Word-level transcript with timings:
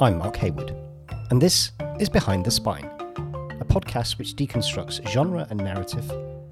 I'm 0.00 0.18
Mark 0.18 0.36
Hayward, 0.36 0.72
and 1.30 1.42
this 1.42 1.72
is 1.98 2.08
Behind 2.08 2.44
the 2.44 2.52
Spine, 2.52 2.84
a 2.84 3.64
podcast 3.64 4.16
which 4.16 4.36
deconstructs 4.36 5.04
genre 5.08 5.44
and 5.50 5.58
narrative 5.58 6.08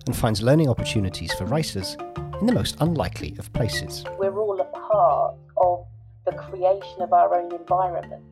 and 0.06 0.16
finds 0.16 0.42
learning 0.42 0.68
opportunities 0.68 1.32
for 1.32 1.44
writers 1.44 1.96
in 2.40 2.46
the 2.46 2.52
most 2.52 2.76
unlikely 2.80 3.36
of 3.38 3.52
places. 3.52 4.04
We're 4.18 4.36
all 4.36 4.60
a 4.60 4.64
part 4.64 5.36
of 5.58 5.86
the 6.24 6.32
creation 6.32 7.00
of 7.02 7.12
our 7.12 7.40
own 7.40 7.54
environment. 7.54 8.24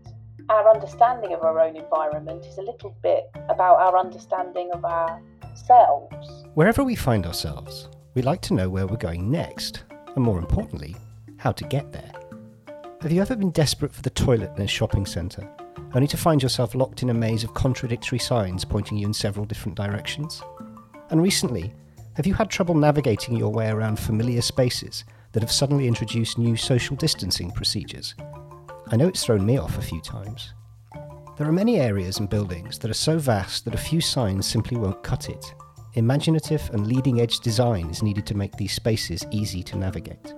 Our 0.49 0.75
understanding 0.75 1.33
of 1.33 1.45
our 1.45 1.61
own 1.61 1.77
environment 1.77 2.45
is 2.45 2.59
a 2.59 2.63
little 2.63 2.97
bit 3.01 3.31
about 3.49 3.77
our 3.77 3.97
understanding 3.97 4.73
of 4.73 4.85
ourselves. 4.85 6.45
Wherever 6.55 6.83
we 6.83 6.97
find 6.97 7.25
ourselves, 7.25 7.89
we 8.15 8.23
like 8.23 8.41
to 8.43 8.55
know 8.55 8.69
where 8.69 8.89
we're 8.89 8.97
going 8.97 9.31
next, 9.31 9.85
and 10.17 10.25
more 10.25 10.41
importantly, 10.41 10.97
how 11.37 11.53
to 11.53 11.65
get 11.67 11.93
there. 11.93 12.11
Have 13.05 13.13
you 13.13 13.21
ever 13.21 13.37
been 13.37 13.51
desperate 13.51 13.93
for 13.93 14.01
the 14.01 14.09
toilet 14.09 14.53
in 14.57 14.63
a 14.63 14.67
shopping 14.67 15.05
centre, 15.05 15.47
only 15.95 16.09
to 16.09 16.17
find 16.17 16.43
yourself 16.43 16.75
locked 16.75 17.03
in 17.03 17.11
a 17.11 17.15
maze 17.15 17.45
of 17.45 17.53
contradictory 17.53 18.19
signs 18.19 18.65
pointing 18.65 18.97
you 18.97 19.07
in 19.07 19.13
several 19.13 19.45
different 19.45 19.77
directions? 19.77 20.41
And 21.11 21.23
recently, 21.23 21.75
have 22.15 22.27
you 22.27 22.33
had 22.33 22.49
trouble 22.49 22.75
navigating 22.75 23.37
your 23.37 23.53
way 23.53 23.69
around 23.69 23.99
familiar 23.99 24.41
spaces 24.41 25.05
that 25.33 25.43
have 25.43 25.53
suddenly 25.53 25.87
introduced 25.87 26.39
new 26.39 26.57
social 26.57 26.97
distancing 26.97 27.51
procedures? 27.51 28.15
I 28.87 28.97
know 28.97 29.09
it's 29.09 29.23
thrown 29.23 29.45
me 29.45 29.59
off 29.59 29.77
a 29.77 29.83
few 29.83 30.01
times. 30.01 30.55
There 31.37 31.47
are 31.47 31.53
many 31.53 31.79
areas 31.79 32.21
and 32.21 32.31
buildings 32.31 32.79
that 32.79 32.91
are 32.91 32.95
so 32.95 33.19
vast 33.19 33.67
that 33.67 33.75
a 33.75 33.77
few 33.77 34.01
signs 34.01 34.47
simply 34.47 34.79
won't 34.79 35.03
cut 35.03 35.29
it. 35.29 35.45
Imaginative 35.93 36.71
and 36.73 36.87
leading 36.87 37.21
edge 37.21 37.41
design 37.41 37.91
is 37.91 38.03
needed 38.03 38.25
to 38.29 38.35
make 38.35 38.57
these 38.57 38.73
spaces 38.73 39.27
easy 39.31 39.63
to 39.65 39.77
navigate. 39.77 40.33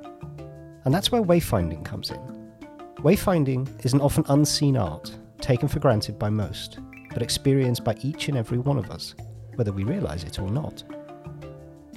And 0.85 0.93
that's 0.93 1.13
where 1.13 1.23
wayfinding 1.23 1.85
comes 1.85 2.11
in. 2.11 2.46
Wayfinding 3.01 3.85
is 3.85 3.93
an 3.93 4.01
often 4.01 4.25
unseen 4.29 4.75
art, 4.77 5.15
taken 5.41 5.69
for 5.69 5.79
granted 5.81 6.19
by 6.19 6.31
most, 6.31 6.79
but 7.13 7.23
experienced 7.23 7.85
by 7.85 7.95
each 8.01 8.29
and 8.29 8.39
every 8.39 8.57
one 8.57 8.79
of 8.79 8.91
us, 8.91 9.15
whether 9.57 9.71
we 9.71 9.85
realise 9.85 10.25
it 10.25 10.41
or 10.41 10.51
not. 10.51 10.83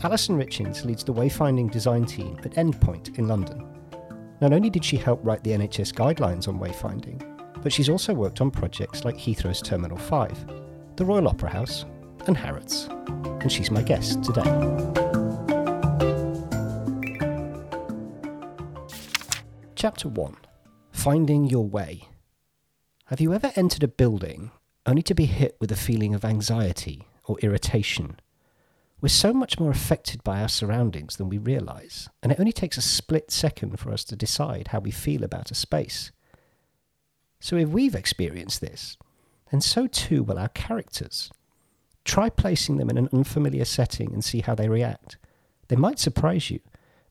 Alison 0.03 0.37
Richins 0.37 0.83
leads 0.83 1.05
the 1.05 1.13
wayfinding 1.13 1.71
design 1.71 2.05
team 2.05 2.37
at 2.43 2.51
Endpoint 2.51 3.17
in 3.17 3.29
London. 3.29 3.65
Not 4.41 4.51
only 4.51 4.69
did 4.69 4.83
she 4.83 4.97
help 4.97 5.21
write 5.23 5.41
the 5.41 5.51
NHS 5.51 5.93
guidelines 5.93 6.49
on 6.49 6.59
wayfinding, 6.59 7.23
but 7.63 7.71
she's 7.71 7.89
also 7.89 8.13
worked 8.13 8.41
on 8.41 8.51
projects 8.51 9.05
like 9.05 9.15
Heathrow's 9.15 9.61
Terminal 9.61 9.97
5, 9.97 10.95
the 10.97 11.05
Royal 11.05 11.29
Opera 11.29 11.49
House, 11.49 11.85
and 12.27 12.35
Harrods. 12.35 12.89
And 13.39 13.49
she's 13.49 13.71
my 13.71 13.81
guest 13.81 14.21
today. 14.21 14.43
Chapter 19.75 20.09
1 20.09 20.35
Finding 20.99 21.45
Your 21.45 21.65
Way. 21.65 22.09
Have 23.05 23.21
you 23.21 23.33
ever 23.33 23.53
entered 23.55 23.83
a 23.83 23.87
building 23.87 24.51
only 24.85 25.01
to 25.03 25.15
be 25.15 25.27
hit 25.27 25.55
with 25.61 25.71
a 25.71 25.77
feeling 25.77 26.13
of 26.13 26.25
anxiety 26.25 27.07
or 27.23 27.39
irritation? 27.39 28.19
We're 28.99 29.07
so 29.07 29.31
much 29.31 29.57
more 29.61 29.71
affected 29.71 30.21
by 30.25 30.41
our 30.41 30.49
surroundings 30.49 31.15
than 31.15 31.29
we 31.29 31.37
realise, 31.37 32.09
and 32.21 32.33
it 32.33 32.39
only 32.41 32.51
takes 32.51 32.75
a 32.75 32.81
split 32.81 33.31
second 33.31 33.79
for 33.79 33.93
us 33.93 34.03
to 34.03 34.17
decide 34.17 34.67
how 34.67 34.81
we 34.81 34.91
feel 34.91 35.23
about 35.23 35.51
a 35.51 35.55
space. 35.55 36.11
So 37.39 37.55
if 37.55 37.69
we've 37.69 37.95
experienced 37.95 38.59
this, 38.59 38.97
then 39.51 39.61
so 39.61 39.87
too 39.87 40.21
will 40.21 40.37
our 40.37 40.49
characters. 40.49 41.31
Try 42.03 42.29
placing 42.29 42.75
them 42.75 42.89
in 42.89 42.97
an 42.97 43.07
unfamiliar 43.13 43.63
setting 43.63 44.11
and 44.11 44.21
see 44.21 44.41
how 44.41 44.53
they 44.53 44.67
react. 44.67 45.15
They 45.69 45.77
might 45.77 45.97
surprise 45.97 46.51
you, 46.51 46.59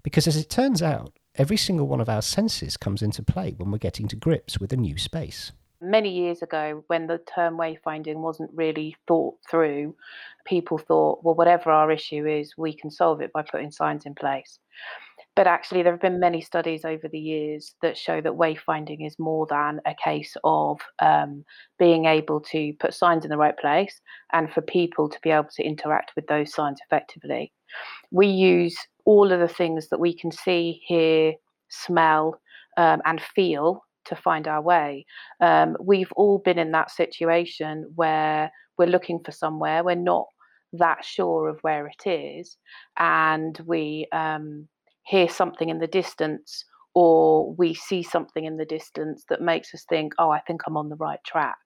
because 0.02 0.26
as 0.26 0.36
it 0.36 0.50
turns 0.50 0.82
out, 0.82 1.17
every 1.38 1.56
single 1.56 1.87
one 1.87 2.00
of 2.00 2.09
our 2.09 2.21
senses 2.21 2.76
comes 2.76 3.00
into 3.00 3.22
play 3.22 3.54
when 3.56 3.71
we're 3.71 3.78
getting 3.78 4.09
to 4.09 4.16
grips 4.16 4.59
with 4.59 4.72
a 4.72 4.76
new 4.76 4.99
space. 4.99 5.53
Many 5.81 6.10
years 6.10 6.43
ago, 6.43 6.82
when 6.88 7.06
the 7.06 7.19
term 7.32 7.56
wayfinding 7.56 8.16
wasn't 8.16 8.50
really 8.53 8.97
thought 9.06 9.37
through, 9.49 9.94
people 10.44 10.76
thought, 10.76 11.21
well, 11.22 11.37
whatever 11.37 11.71
our 11.71 11.93
issue 11.93 12.26
is, 12.26 12.54
we 12.59 12.72
can 12.72 12.91
solve 12.91 13.21
it 13.21 13.32
by 13.32 13.43
putting 13.43 13.71
signs 13.71 14.04
in 14.04 14.16
place. 14.16 14.59
But 15.37 15.47
actually, 15.47 15.84
there 15.84 15.93
have 15.93 16.00
been 16.00 16.19
many 16.19 16.41
studies 16.41 16.84
over 16.84 17.06
the 17.06 17.19
years 17.19 17.76
that 17.81 17.97
show 17.97 18.20
that 18.20 18.32
wayfinding 18.32 19.06
is 19.06 19.20
more 19.20 19.47
than 19.47 19.81
a 19.87 19.94
case 20.03 20.37
of 20.43 20.81
um, 20.99 21.44
being 21.78 22.06
able 22.06 22.41
to 22.41 22.72
put 22.81 22.93
signs 22.93 23.25
in 23.25 23.31
the 23.31 23.37
right 23.37 23.56
place 23.56 24.00
and 24.32 24.53
for 24.53 24.62
people 24.62 25.09
to 25.09 25.19
be 25.22 25.31
able 25.31 25.49
to 25.55 25.62
interact 25.62 26.10
with 26.16 26.26
those 26.26 26.53
signs 26.53 26.81
effectively. 26.84 27.53
We 28.10 28.26
use 28.26 28.76
all 29.08 29.32
of 29.32 29.41
the 29.41 29.48
things 29.48 29.88
that 29.88 29.98
we 29.98 30.12
can 30.12 30.30
see, 30.30 30.82
hear, 30.84 31.32
smell, 31.70 32.38
um, 32.76 33.00
and 33.06 33.22
feel 33.22 33.82
to 34.04 34.14
find 34.14 34.46
our 34.46 34.60
way. 34.60 35.06
Um, 35.41 35.78
we've 35.80 36.12
all 36.12 36.42
been 36.44 36.58
in 36.58 36.72
that 36.72 36.91
situation 36.91 37.91
where 37.94 38.52
we're 38.76 38.84
looking 38.84 39.20
for 39.24 39.32
somewhere, 39.32 39.82
we're 39.82 39.94
not 39.94 40.26
that 40.74 41.02
sure 41.06 41.48
of 41.48 41.58
where 41.62 41.86
it 41.86 42.06
is, 42.06 42.58
and 42.98 43.58
we 43.64 44.06
um, 44.12 44.69
hear 45.04 45.26
something 45.26 45.70
in 45.70 45.78
the 45.78 45.86
distance 45.86 46.66
or 46.94 47.54
we 47.54 47.72
see 47.72 48.02
something 48.02 48.44
in 48.44 48.58
the 48.58 48.66
distance 48.66 49.25
that 49.30 49.40
makes 49.40 49.72
us 49.72 49.86
think, 49.88 50.12
oh, 50.19 50.28
I 50.28 50.40
think 50.40 50.60
I'm 50.66 50.76
on 50.76 50.90
the 50.90 50.96
right 50.96 51.22
track. 51.25 51.56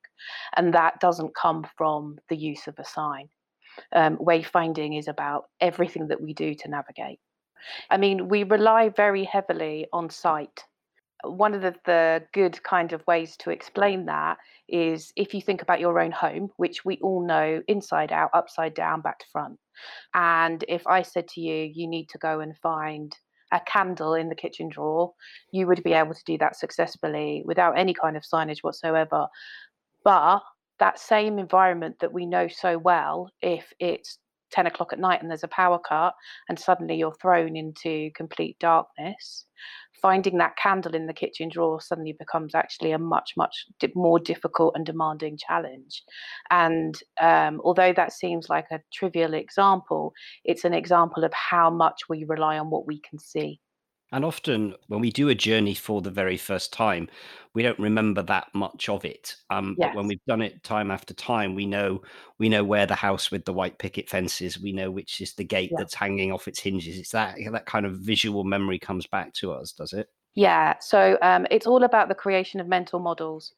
And 0.57 0.73
that 0.75 1.01
doesn't 1.01 1.35
come 1.35 1.67
from 1.77 2.19
the 2.29 2.37
use 2.37 2.69
of 2.69 2.79
a 2.79 2.85
sign. 2.85 3.29
Um, 3.93 4.17
wayfinding 4.19 4.97
is 4.97 5.09
about 5.09 5.47
everything 5.61 6.07
that 6.07 6.21
we 6.21 6.35
do 6.35 6.55
to 6.55 6.69
navigate. 6.69 7.19
I 7.91 7.97
mean, 7.97 8.29
we 8.29 8.45
rely 8.45 8.89
very 8.89 9.25
heavily 9.25 9.87
on 9.93 10.11
sight. 10.11 10.65
One 11.25 11.55
of 11.55 11.63
the, 11.63 11.75
the 11.85 12.25
good 12.33 12.63
kind 12.63 12.93
of 12.93 13.07
ways 13.07 13.37
to 13.39 13.51
explain 13.51 14.07
that 14.07 14.39
is 14.69 15.13
if 15.17 15.35
you 15.35 15.41
think 15.41 15.63
about 15.63 15.81
your 15.81 16.01
own 16.01 16.11
home, 16.11 16.51
which 16.57 16.85
we 16.85 16.99
all 16.99 17.25
know 17.25 17.63
inside 17.69 18.11
out, 18.11 18.31
upside 18.35 18.75
down, 18.75 19.03
back 19.03 19.21
to 19.21 19.27
front. 19.31 19.59
And 20.15 20.65
if 20.69 20.87
I 20.87 21.03
said 21.03 21.29
to 21.29 21.41
you, 21.41 21.71
you 21.73 21.87
need 21.87 22.09
to 22.11 22.19
go 22.19 22.41
and 22.41 22.57
find 22.59 23.17
a 23.53 23.61
candle 23.61 24.15
in 24.15 24.29
the 24.29 24.35
kitchen 24.35 24.69
drawer, 24.69 25.13
you 25.53 25.67
would 25.67 25.83
be 25.83 25.93
able 25.93 26.15
to 26.15 26.25
do 26.25 26.39
that 26.39 26.57
successfully 26.57 27.43
without 27.45 27.79
any 27.79 27.95
kind 27.95 28.17
of 28.17 28.23
signage 28.23 28.63
whatsoever. 28.63 29.27
But 30.05 30.41
that 30.79 30.99
same 30.99 31.39
environment 31.39 31.97
that 32.01 32.13
we 32.13 32.27
know 32.27 32.49
so 32.49 32.79
well, 32.79 33.31
if 33.41 33.73
it's 33.79 34.19
10 34.53 34.67
o'clock 34.67 34.93
at 34.93 34.99
night 34.99 35.21
and 35.21 35.31
there's 35.31 35.45
a 35.45 35.49
power 35.49 35.79
cut 35.79 36.15
and 36.49 36.59
suddenly 36.59 36.97
you're 36.97 37.15
thrown 37.21 37.57
into 37.57 38.11
complete 38.15 38.59
darkness 38.59 39.47
finding 40.03 40.39
that 40.39 40.57
candle 40.57 40.95
in 40.95 41.07
the 41.07 41.13
kitchen 41.15 41.49
drawer 41.49 41.81
suddenly 41.81 42.15
becomes 42.19 42.55
actually 42.55 42.91
a 42.91 42.99
much 42.99 43.33
much 43.37 43.67
more 43.95 44.19
difficult 44.19 44.75
and 44.75 44.85
demanding 44.85 45.39
challenge. 45.39 46.03
And 46.51 46.95
um, 47.21 47.61
although 47.65 47.93
that 47.95 48.13
seems 48.13 48.49
like 48.49 48.67
a 48.71 48.81
trivial 48.93 49.33
example 49.35 50.13
it's 50.45 50.65
an 50.65 50.75
example 50.75 51.25
of 51.25 51.33
how 51.33 51.71
much 51.71 52.01
we 52.09 52.25
rely 52.25 52.59
on 52.59 52.69
what 52.69 52.87
we 52.87 53.01
can 53.01 53.19
see 53.19 53.61
and 54.13 54.25
often, 54.25 54.75
when 54.89 55.01
we 55.01 55.11
do 55.11 55.29
a 55.29 55.35
journey 55.35 55.75
for 55.75 56.03
the 56.03 56.11
very 56.11 56.37
first 56.37 56.73
time, 56.73 57.09
we 57.55 57.63
don't 57.63 57.79
remember 57.79 58.23
that 58.23 58.49
much 58.55 58.89
of 58.89 59.05
it. 59.05 59.37
Um, 59.51 59.75
yes. 59.79 59.89
But 59.89 59.97
when 59.97 60.07
we've 60.07 60.25
done 60.27 60.43
it 60.43 60.63
time 60.63 60.91
after 60.91 61.15
time, 61.15 61.55
we 61.55 61.67
know 61.67 62.03
we 62.39 62.49
know 62.49 62.63
where 62.63 62.87
the 62.87 62.95
house 62.95 63.31
with 63.31 63.45
the 63.45 63.53
white 63.53 63.79
picket 63.79 64.09
fence 64.09 64.41
is. 64.41 64.61
We 64.61 64.73
know 64.73 64.91
which 64.91 65.21
is 65.21 65.35
the 65.35 65.45
gate 65.45 65.71
yeah. 65.73 65.79
that's 65.79 65.95
hanging 65.95 66.31
off 66.31 66.47
its 66.47 66.61
hinges. 66.61 66.99
It's 66.99 67.11
that 67.13 67.37
that 67.51 67.67
kind 67.67 67.87
of 67.87 67.95
visual 67.95 68.45
memory 68.45 68.79
comes 68.79 69.07
back 69.07 69.33
to 69.35 69.53
us, 69.53 69.73
does 69.73 69.93
it? 69.93 70.09
Yeah. 70.35 70.79
So 70.81 71.19
um, 71.23 71.47
it's 71.51 71.67
all 71.67 71.85
about 71.85 72.09
the 72.09 72.15
creation 72.15 72.61
of 72.61 72.69
mental 72.69 73.01
models. 73.01 73.55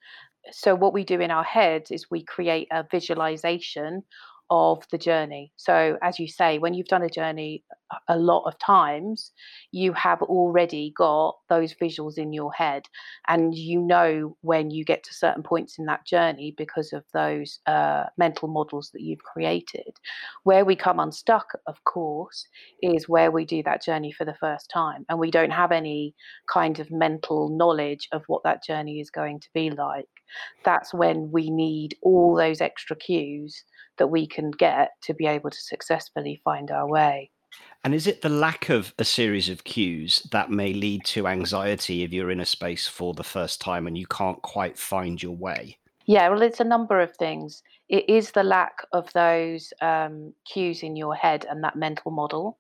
So 0.51 0.75
what 0.75 0.93
we 0.93 1.05
do 1.05 1.21
in 1.21 1.31
our 1.31 1.45
heads 1.45 1.91
is 1.91 2.11
we 2.11 2.23
create 2.23 2.69
a 2.71 2.85
visualization 2.89 4.03
of 4.51 4.85
the 4.91 4.99
journey. 4.99 5.53
So, 5.57 5.99
as 6.03 6.19
you 6.19 6.29
say, 6.29 6.59
when 6.59 6.75
you've 6.75 6.89
done 6.89 7.03
a 7.03 7.09
journey 7.09 7.65
a 8.09 8.19
lot 8.19 8.45
of 8.45 8.59
times, 8.59 9.33
you 9.73 9.93
have 9.93 10.21
already 10.23 10.93
got 10.97 11.37
those 11.49 11.75
visuals 11.75 12.19
in 12.19 12.33
your 12.33 12.53
head, 12.53 12.85
and 13.29 13.55
you 13.55 13.81
know 13.81 14.37
when 14.43 14.71
you 14.71 14.85
get 14.85 15.03
to 15.05 15.15
certain 15.15 15.43
points 15.43 15.79
in 15.79 15.87
that 15.87 16.07
journey 16.07 16.55
because 16.57 16.93
of 16.93 17.05
those 17.13 17.61
uh, 17.67 18.05
mental 18.19 18.49
models 18.49 18.91
that 18.93 19.03
you've 19.03 19.23
created. 19.23 19.99
Where 20.43 20.65
we 20.65 20.77
come 20.77 21.01
unstuck, 21.01 21.53
of 21.67 21.83
course, 21.85 22.47
is 22.83 23.09
where 23.09 23.31
we 23.31 23.45
do 23.45 23.63
that 23.63 23.83
journey 23.83 24.13
for 24.13 24.25
the 24.25 24.37
first 24.41 24.71
time, 24.71 25.07
and 25.09 25.19
we 25.19 25.31
don't 25.31 25.53
have 25.53 25.73
any 25.73 26.15
kind 26.53 26.79
of 26.81 26.91
mental 26.91 27.49
knowledge 27.49 28.09
of 28.13 28.25
what 28.27 28.43
that 28.45 28.65
journey 28.65 29.01
is 29.01 29.11
going 29.11 29.41
to 29.41 29.49
be 29.55 29.71
like. 29.71 30.09
That's 30.65 30.93
when 30.93 31.31
we 31.31 31.51
need 31.51 31.97
all 32.03 32.35
those 32.35 32.61
extra 32.61 32.97
cues 32.97 33.65
that 33.99 34.09
we 34.09 34.27
can 34.27 34.51
get 34.51 34.91
to 35.03 35.15
be 35.15 35.27
able 35.27 35.51
to 35.51 35.61
successfully 35.61 36.41
find 36.45 36.71
our 36.71 36.89
way. 36.89 37.31
And 37.85 37.95
is 37.95 38.07
it 38.07 38.23
the 38.23 38.31
lack 38.31 38.71
of 38.71 38.95
a 38.99 39.05
series 39.05 39.49
of 39.49 39.65
cues 39.65 40.27
that 40.33 40.51
may 40.51 40.73
lead 40.73 41.05
to 41.07 41.29
anxiety 41.29 42.03
if 42.03 42.13
you're 42.13 42.31
in 42.31 42.41
a 42.41 42.47
space 42.47 42.89
for 42.89 43.13
the 43.13 43.23
first 43.23 43.61
time 43.61 43.87
and 43.87 43.97
you 43.97 44.07
can't 44.07 44.41
quite 44.43 44.79
find 44.79 45.23
your 45.23 45.37
way? 45.37 45.79
Yeah, 46.07 46.29
well, 46.29 46.43
it's 46.43 46.61
a 46.61 46.65
number 46.65 47.01
of 47.01 47.15
things. 47.17 47.63
It 47.89 48.09
is 48.09 48.31
the 48.31 48.43
lack 48.43 48.87
of 48.93 49.13
those 49.13 49.73
um, 49.81 50.33
cues 50.51 50.83
in 50.83 50.97
your 50.97 51.15
head 51.15 51.47
and 51.49 51.63
that 51.63 51.77
mental 51.77 52.11
model. 52.11 52.59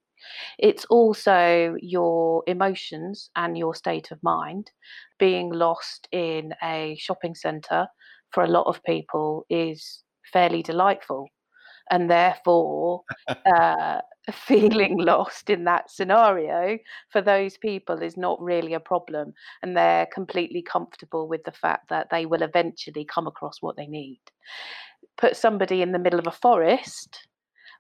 It's 0.59 0.85
also 0.87 1.77
your 1.81 2.43
emotions 2.47 3.31
and 3.37 3.57
your 3.59 3.75
state 3.75 4.11
of 4.11 4.23
mind. 4.23 4.71
Being 5.19 5.51
lost 5.51 6.09
in 6.13 6.55
a 6.63 6.97
shopping 6.99 7.35
centre 7.35 7.89
for 8.31 8.45
a 8.45 8.49
lot 8.49 8.67
of 8.67 8.83
people 8.85 9.47
is 9.49 10.04
fairly 10.32 10.62
delightful. 10.62 11.29
And 11.91 12.11
therefore, 12.11 13.03
uh, 13.55 14.00
feeling 14.32 14.97
lost 14.99 15.50
in 15.50 15.65
that 15.65 15.91
scenario 15.91 16.79
for 17.11 17.21
those 17.21 17.59
people 17.59 18.03
is 18.03 18.17
not 18.17 18.41
really 18.41 18.75
a 18.75 18.81
problem. 18.81 19.35
And 19.62 19.76
they're 19.76 20.06
completely 20.06 20.62
comfortable 20.62 21.29
with 21.29 21.44
the 21.44 21.53
fact 21.53 21.91
that 21.91 22.09
they 22.11 22.26
will 22.26 22.43
eventually 22.43 23.05
come 23.05 23.26
across 23.26 23.61
what 23.61 23.76
they 23.76 23.87
need. 23.87 24.21
Put 25.19 25.37
somebody 25.37 25.82
in 25.82 25.93
the 25.93 25.99
middle 25.99 26.19
of 26.19 26.26
a 26.26 26.32
forest 26.32 27.26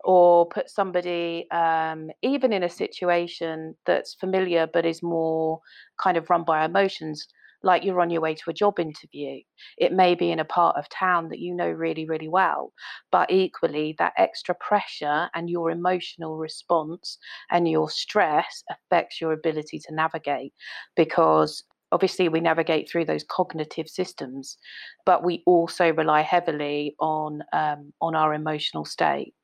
or 0.04 0.46
put 0.46 0.68
somebody 0.68 1.50
um, 1.50 2.10
even 2.22 2.52
in 2.52 2.62
a 2.62 2.68
situation 2.68 3.74
that's 3.86 4.14
familiar 4.14 4.68
but 4.72 4.84
is 4.84 5.02
more 5.02 5.60
kind 5.98 6.16
of 6.18 6.28
run 6.28 6.44
by 6.44 6.64
emotions 6.64 7.26
like 7.64 7.84
you're 7.84 8.00
on 8.00 8.10
your 8.10 8.20
way 8.20 8.34
to 8.34 8.50
a 8.50 8.54
job 8.54 8.78
interview 8.78 9.40
it 9.78 9.92
may 9.92 10.14
be 10.14 10.30
in 10.30 10.38
a 10.38 10.44
part 10.44 10.76
of 10.76 10.88
town 10.88 11.28
that 11.28 11.38
you 11.38 11.54
know 11.54 11.68
really 11.68 12.06
really 12.06 12.28
well 12.28 12.72
but 13.10 13.30
equally 13.30 13.94
that 13.98 14.12
extra 14.16 14.54
pressure 14.56 15.28
and 15.34 15.50
your 15.50 15.70
emotional 15.70 16.36
response 16.36 17.18
and 17.50 17.68
your 17.68 17.88
stress 17.88 18.62
affects 18.70 19.20
your 19.20 19.32
ability 19.32 19.78
to 19.78 19.94
navigate 19.94 20.52
because 20.96 21.64
obviously 21.92 22.28
we 22.28 22.40
navigate 22.40 22.90
through 22.90 23.04
those 23.04 23.24
cognitive 23.30 23.88
systems 23.88 24.58
but 25.06 25.24
we 25.24 25.42
also 25.46 25.92
rely 25.92 26.22
heavily 26.22 26.94
on 27.00 27.42
um, 27.52 27.92
on 28.00 28.14
our 28.14 28.34
emotional 28.34 28.84
state. 28.84 29.34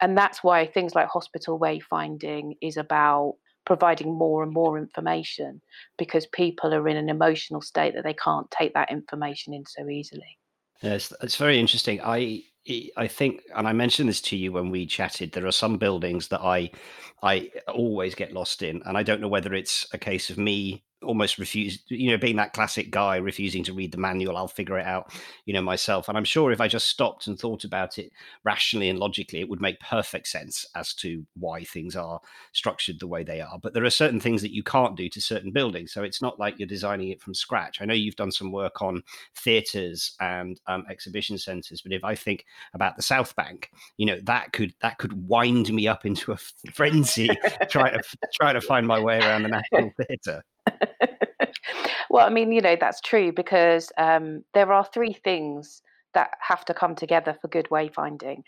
And 0.00 0.16
that's 0.16 0.44
why 0.44 0.66
things 0.66 0.94
like 0.94 1.08
hospital 1.08 1.58
wayfinding 1.58 2.56
is 2.60 2.76
about 2.76 3.36
providing 3.66 4.14
more 4.14 4.42
and 4.42 4.52
more 4.52 4.78
information 4.78 5.60
because 5.98 6.26
people 6.28 6.72
are 6.72 6.88
in 6.88 6.96
an 6.96 7.10
emotional 7.10 7.60
state 7.60 7.94
that 7.94 8.04
they 8.04 8.14
can't 8.14 8.50
take 8.50 8.72
that 8.72 8.90
information 8.90 9.52
in 9.52 9.66
so 9.66 9.88
easily. 9.90 10.38
Yes, 10.80 11.12
it's 11.22 11.36
very 11.36 11.58
interesting. 11.58 12.00
I 12.02 12.44
I 12.96 13.06
think, 13.06 13.42
and 13.54 13.68
I 13.68 13.72
mentioned 13.72 14.08
this 14.08 14.20
to 14.22 14.36
you 14.36 14.52
when 14.52 14.70
we 14.70 14.86
chatted. 14.86 15.32
There 15.32 15.46
are 15.46 15.52
some 15.52 15.76
buildings 15.78 16.28
that 16.28 16.40
I 16.40 16.70
I 17.22 17.50
always 17.68 18.14
get 18.14 18.32
lost 18.32 18.62
in, 18.62 18.82
and 18.86 18.96
I 18.96 19.02
don't 19.02 19.20
know 19.20 19.28
whether 19.28 19.52
it's 19.54 19.86
a 19.92 19.98
case 19.98 20.30
of 20.30 20.38
me 20.38 20.85
almost 21.02 21.38
refuse 21.38 21.78
you 21.88 22.10
know 22.10 22.16
being 22.16 22.36
that 22.36 22.52
classic 22.52 22.90
guy 22.90 23.16
refusing 23.16 23.62
to 23.62 23.74
read 23.74 23.92
the 23.92 23.98
manual 23.98 24.36
i'll 24.36 24.48
figure 24.48 24.78
it 24.78 24.86
out 24.86 25.12
you 25.44 25.52
know 25.52 25.60
myself. 25.60 26.08
And 26.08 26.16
i'm 26.16 26.24
sure 26.24 26.52
if 26.52 26.60
i 26.60 26.68
just 26.68 26.88
stopped 26.88 27.26
and 27.26 27.38
thought 27.38 27.64
about 27.64 27.98
it 27.98 28.10
rationally 28.44 28.88
and 28.88 28.98
logically 28.98 29.40
it 29.40 29.48
would 29.48 29.60
make 29.60 29.78
perfect 29.80 30.28
sense 30.28 30.66
as 30.74 30.94
to 30.94 31.24
why 31.34 31.64
things 31.64 31.96
are 31.96 32.20
structured 32.52 32.98
the 32.98 33.06
way 33.06 33.22
they 33.22 33.40
are. 33.40 33.58
But 33.58 33.74
there 33.74 33.84
are 33.84 33.90
certain 33.90 34.20
things 34.20 34.42
that 34.42 34.54
you 34.54 34.62
can't 34.62 34.96
do 34.96 35.08
to 35.08 35.20
certain 35.20 35.52
buildings. 35.52 35.92
So 35.92 36.02
it's 36.02 36.22
not 36.22 36.38
like 36.38 36.58
you're 36.58 36.66
designing 36.66 37.08
it 37.08 37.20
from 37.20 37.34
scratch. 37.34 37.80
I 37.80 37.84
know 37.84 37.94
you've 37.94 38.16
done 38.16 38.32
some 38.32 38.52
work 38.52 38.82
on 38.82 39.02
theaters 39.36 40.16
and 40.20 40.60
um, 40.66 40.84
exhibition 40.90 41.38
centers 41.38 41.82
but 41.82 41.92
if 41.92 42.04
i 42.04 42.14
think 42.14 42.44
about 42.74 42.96
the 42.96 43.02
south 43.02 43.34
bank 43.36 43.70
you 43.96 44.06
know 44.06 44.18
that 44.24 44.52
could 44.52 44.74
that 44.80 44.98
could 44.98 45.28
wind 45.28 45.72
me 45.72 45.86
up 45.86 46.04
into 46.04 46.32
a 46.32 46.36
frenzy 46.72 47.28
trying 47.68 47.92
to 47.92 48.02
trying 48.34 48.54
to 48.54 48.60
find 48.60 48.86
my 48.86 48.98
way 48.98 49.18
around 49.18 49.42
the 49.42 49.48
national 49.48 49.90
theater 50.08 50.42
well, 52.10 52.26
I 52.26 52.30
mean, 52.30 52.52
you 52.52 52.60
know, 52.60 52.76
that's 52.78 53.00
true 53.00 53.32
because 53.32 53.90
um, 53.98 54.44
there 54.54 54.72
are 54.72 54.84
three 54.84 55.14
things 55.24 55.82
that 56.14 56.30
have 56.40 56.64
to 56.64 56.74
come 56.74 56.94
together 56.94 57.36
for 57.40 57.48
good 57.48 57.68
wayfinding. 57.70 58.42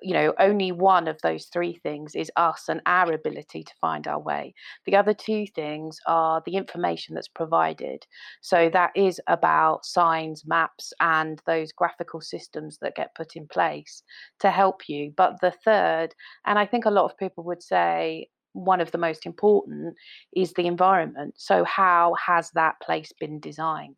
You 0.00 0.14
know, 0.14 0.34
only 0.38 0.72
one 0.72 1.06
of 1.06 1.20
those 1.22 1.46
three 1.52 1.74
things 1.82 2.14
is 2.14 2.30
us 2.36 2.64
and 2.70 2.80
our 2.86 3.12
ability 3.12 3.62
to 3.62 3.72
find 3.78 4.06
our 4.06 4.18
way. 4.18 4.54
The 4.86 4.96
other 4.96 5.12
two 5.12 5.46
things 5.54 5.98
are 6.06 6.42
the 6.46 6.56
information 6.56 7.14
that's 7.14 7.28
provided. 7.28 8.06
So 8.40 8.70
that 8.70 8.92
is 8.96 9.20
about 9.26 9.84
signs, 9.84 10.44
maps, 10.46 10.94
and 11.00 11.42
those 11.44 11.72
graphical 11.72 12.22
systems 12.22 12.78
that 12.80 12.96
get 12.96 13.14
put 13.14 13.36
in 13.36 13.46
place 13.46 14.02
to 14.40 14.50
help 14.50 14.88
you. 14.88 15.12
But 15.14 15.42
the 15.42 15.52
third, 15.62 16.14
and 16.46 16.58
I 16.58 16.64
think 16.64 16.86
a 16.86 16.90
lot 16.90 17.04
of 17.04 17.18
people 17.18 17.44
would 17.44 17.62
say, 17.62 18.28
one 18.52 18.80
of 18.80 18.90
the 18.90 18.98
most 18.98 19.26
important 19.26 19.94
is 20.34 20.52
the 20.52 20.66
environment. 20.66 21.34
So, 21.36 21.64
how 21.64 22.14
has 22.24 22.50
that 22.50 22.80
place 22.80 23.12
been 23.18 23.40
designed? 23.40 23.96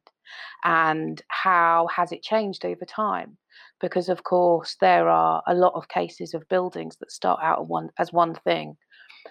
And 0.65 1.23
how 1.29 1.89
has 1.95 2.13
it 2.13 2.23
changed 2.23 2.65
over 2.65 2.85
time? 2.85 3.37
Because, 3.81 4.09
of 4.09 4.25
course, 4.25 4.77
there 4.81 5.09
are 5.09 5.43
a 5.47 5.55
lot 5.55 5.75
of 5.75 5.89
cases 5.89 6.35
of 6.35 6.49
buildings 6.49 6.97
that 7.01 7.13
start 7.13 7.41
out 7.43 7.69
one, 7.69 7.91
as 7.99 8.13
one 8.13 8.35
thing 8.35 8.77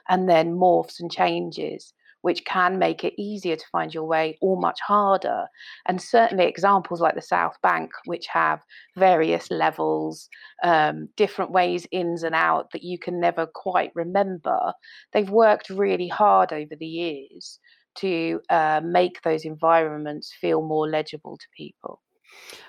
and 0.10 0.30
then 0.30 0.54
morphs 0.54 1.00
and 1.00 1.12
changes 1.12 1.94
which 2.24 2.44
can 2.46 2.80
make 2.80 3.04
it 3.04 3.14
easier 3.22 3.58
to 3.58 3.66
find 3.72 3.94
your 3.94 4.06
way 4.06 4.38
or 4.42 4.58
much 4.58 4.80
harder. 4.82 5.46
And 5.86 6.02
certainly 6.02 6.46
examples 6.46 7.02
like 7.02 7.16
the 7.16 7.22
South 7.22 7.58
Bank, 7.62 7.92
which 8.06 8.28
have 8.28 8.62
various 8.96 9.52
levels, 9.52 10.30
um, 10.64 11.10
different 11.18 11.52
ways 11.52 11.86
ins 11.92 12.24
and 12.24 12.34
out 12.34 12.72
that 12.72 12.82
you 12.82 12.98
can 12.98 13.20
never 13.20 13.46
quite 13.46 13.92
remember, 13.94 14.74
they've 15.12 15.30
worked 15.30 15.70
really 15.70 16.08
hard 16.08 16.54
over 16.54 16.76
the 16.80 16.88
years 16.88 17.60
to 17.96 18.40
uh, 18.50 18.80
make 18.82 19.22
those 19.22 19.44
environments 19.44 20.34
feel 20.40 20.62
more 20.66 20.88
legible 20.88 21.38
to 21.38 21.46
people. 21.56 22.02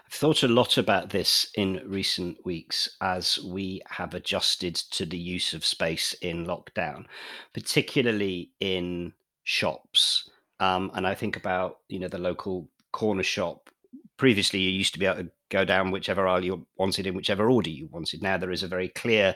I've 0.07 0.13
thought 0.13 0.43
a 0.43 0.49
lot 0.49 0.77
about 0.79 1.11
this 1.11 1.51
in 1.55 1.81
recent 1.87 2.45
weeks 2.45 2.89
as 3.01 3.39
we 3.39 3.83
have 3.89 4.15
adjusted 4.15 4.75
to 4.75 5.07
the 5.07 5.17
use 5.17 5.55
of 5.55 5.65
space 5.65 6.13
in 6.15 6.45
lockdown, 6.45 7.07
particularly 7.53 8.51
in 8.61 9.13
shops. 9.45 10.29
Um, 10.61 10.91
and 10.95 11.07
I 11.07 11.15
think 11.15 11.37
about 11.37 11.79
you 11.89 11.99
know 11.99 12.09
the 12.09 12.19
local 12.19 12.69
corner 12.93 13.23
shop. 13.23 13.71
Previously, 14.17 14.61
you 14.61 14.71
used 14.71 14.93
to 14.95 14.99
be 14.99 15.07
able 15.07 15.25
to 15.25 15.31
go 15.51 15.65
down 15.65 15.91
whichever 15.91 16.27
aisle 16.27 16.45
you 16.45 16.67
wanted 16.77 17.07
in 17.07 17.15
whichever 17.15 17.51
order 17.51 17.71
you 17.71 17.89
wanted. 17.91 18.23
Now 18.23 18.37
there 18.37 18.51
is 18.51 18.63
a 18.63 18.69
very 18.69 18.89
clear 18.89 19.35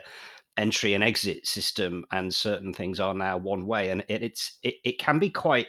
entry 0.57 0.93
and 0.93 1.03
exit 1.03 1.45
system, 1.47 2.05
and 2.11 2.33
certain 2.33 2.73
things 2.73 2.99
are 2.99 3.13
now 3.13 3.37
one 3.37 3.65
way. 3.65 3.89
And 3.89 4.03
it, 4.07 4.23
it's 4.23 4.57
it, 4.63 4.75
it 4.83 4.99
can 4.99 5.19
be 5.19 5.29
quite 5.29 5.67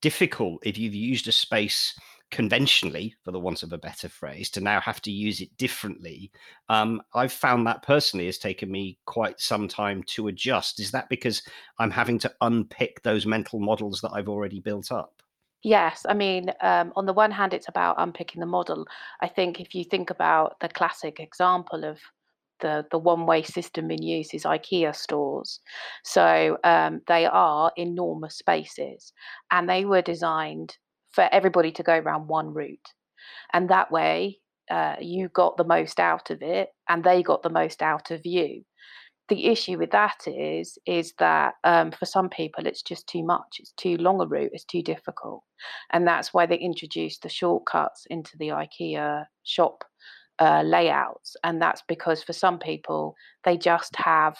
difficult 0.00 0.60
if 0.64 0.76
you've 0.76 0.94
used 0.94 1.28
a 1.28 1.32
space 1.32 1.96
conventionally, 2.32 3.14
for 3.22 3.30
the 3.30 3.38
want 3.38 3.62
of 3.62 3.72
a 3.72 3.78
better 3.78 4.08
phrase, 4.08 4.50
to 4.50 4.60
now 4.60 4.80
have 4.80 5.00
to 5.02 5.12
use 5.12 5.40
it 5.40 5.56
differently. 5.58 6.32
Um, 6.68 7.00
I've 7.14 7.32
found 7.32 7.66
that 7.66 7.82
personally 7.82 8.26
has 8.26 8.38
taken 8.38 8.70
me 8.70 8.98
quite 9.04 9.38
some 9.38 9.68
time 9.68 10.02
to 10.14 10.28
adjust. 10.28 10.80
Is 10.80 10.90
that 10.90 11.08
because 11.10 11.42
I'm 11.78 11.90
having 11.90 12.18
to 12.20 12.32
unpick 12.40 13.02
those 13.02 13.26
mental 13.26 13.60
models 13.60 14.00
that 14.00 14.12
I've 14.12 14.30
already 14.30 14.60
built 14.60 14.90
up? 14.90 15.22
Yes, 15.62 16.04
I 16.08 16.14
mean, 16.14 16.50
um, 16.60 16.92
on 16.96 17.06
the 17.06 17.12
one 17.12 17.30
hand, 17.30 17.54
it's 17.54 17.68
about 17.68 17.96
unpicking 17.98 18.40
the 18.40 18.46
model. 18.46 18.86
I 19.20 19.28
think 19.28 19.60
if 19.60 19.74
you 19.74 19.84
think 19.84 20.10
about 20.10 20.58
the 20.60 20.68
classic 20.68 21.20
example 21.20 21.84
of 21.84 22.00
the, 22.60 22.86
the 22.90 22.98
one 22.98 23.26
way 23.26 23.42
system 23.42 23.90
in 23.90 24.02
use 24.02 24.32
is 24.32 24.44
IKEA 24.44 24.96
stores. 24.96 25.60
So 26.02 26.58
um, 26.64 27.02
they 27.06 27.26
are 27.26 27.72
enormous 27.76 28.36
spaces 28.36 29.12
and 29.50 29.68
they 29.68 29.84
were 29.84 30.02
designed 30.02 30.76
for 31.12 31.28
everybody 31.32 31.72
to 31.72 31.82
go 31.82 31.98
around 31.98 32.28
one 32.28 32.52
route. 32.52 32.88
And 33.52 33.68
that 33.68 33.90
way, 33.90 34.38
uh, 34.70 34.96
you 35.00 35.28
got 35.28 35.56
the 35.56 35.64
most 35.64 36.00
out 36.00 36.30
of 36.30 36.42
it 36.42 36.70
and 36.88 37.04
they 37.04 37.22
got 37.22 37.42
the 37.42 37.50
most 37.50 37.82
out 37.82 38.10
of 38.10 38.24
you. 38.24 38.62
The 39.28 39.46
issue 39.46 39.78
with 39.78 39.90
that 39.92 40.26
is, 40.26 40.78
is 40.86 41.14
that 41.18 41.54
um, 41.64 41.92
for 41.92 42.06
some 42.06 42.28
people 42.28 42.66
it's 42.66 42.82
just 42.82 43.06
too 43.06 43.24
much. 43.24 43.58
It's 43.60 43.72
too 43.72 43.96
long 43.96 44.20
a 44.20 44.26
route. 44.26 44.50
It's 44.52 44.64
too 44.64 44.82
difficult, 44.82 45.42
and 45.92 46.06
that's 46.06 46.34
why 46.34 46.44
they 46.44 46.58
introduced 46.58 47.22
the 47.22 47.28
shortcuts 47.28 48.04
into 48.10 48.36
the 48.36 48.48
IKEA 48.48 49.24
shop 49.44 49.84
uh, 50.38 50.62
layouts. 50.62 51.36
And 51.44 51.62
that's 51.62 51.82
because 51.88 52.22
for 52.22 52.32
some 52.32 52.58
people 52.58 53.14
they 53.44 53.56
just 53.56 53.94
have 53.96 54.36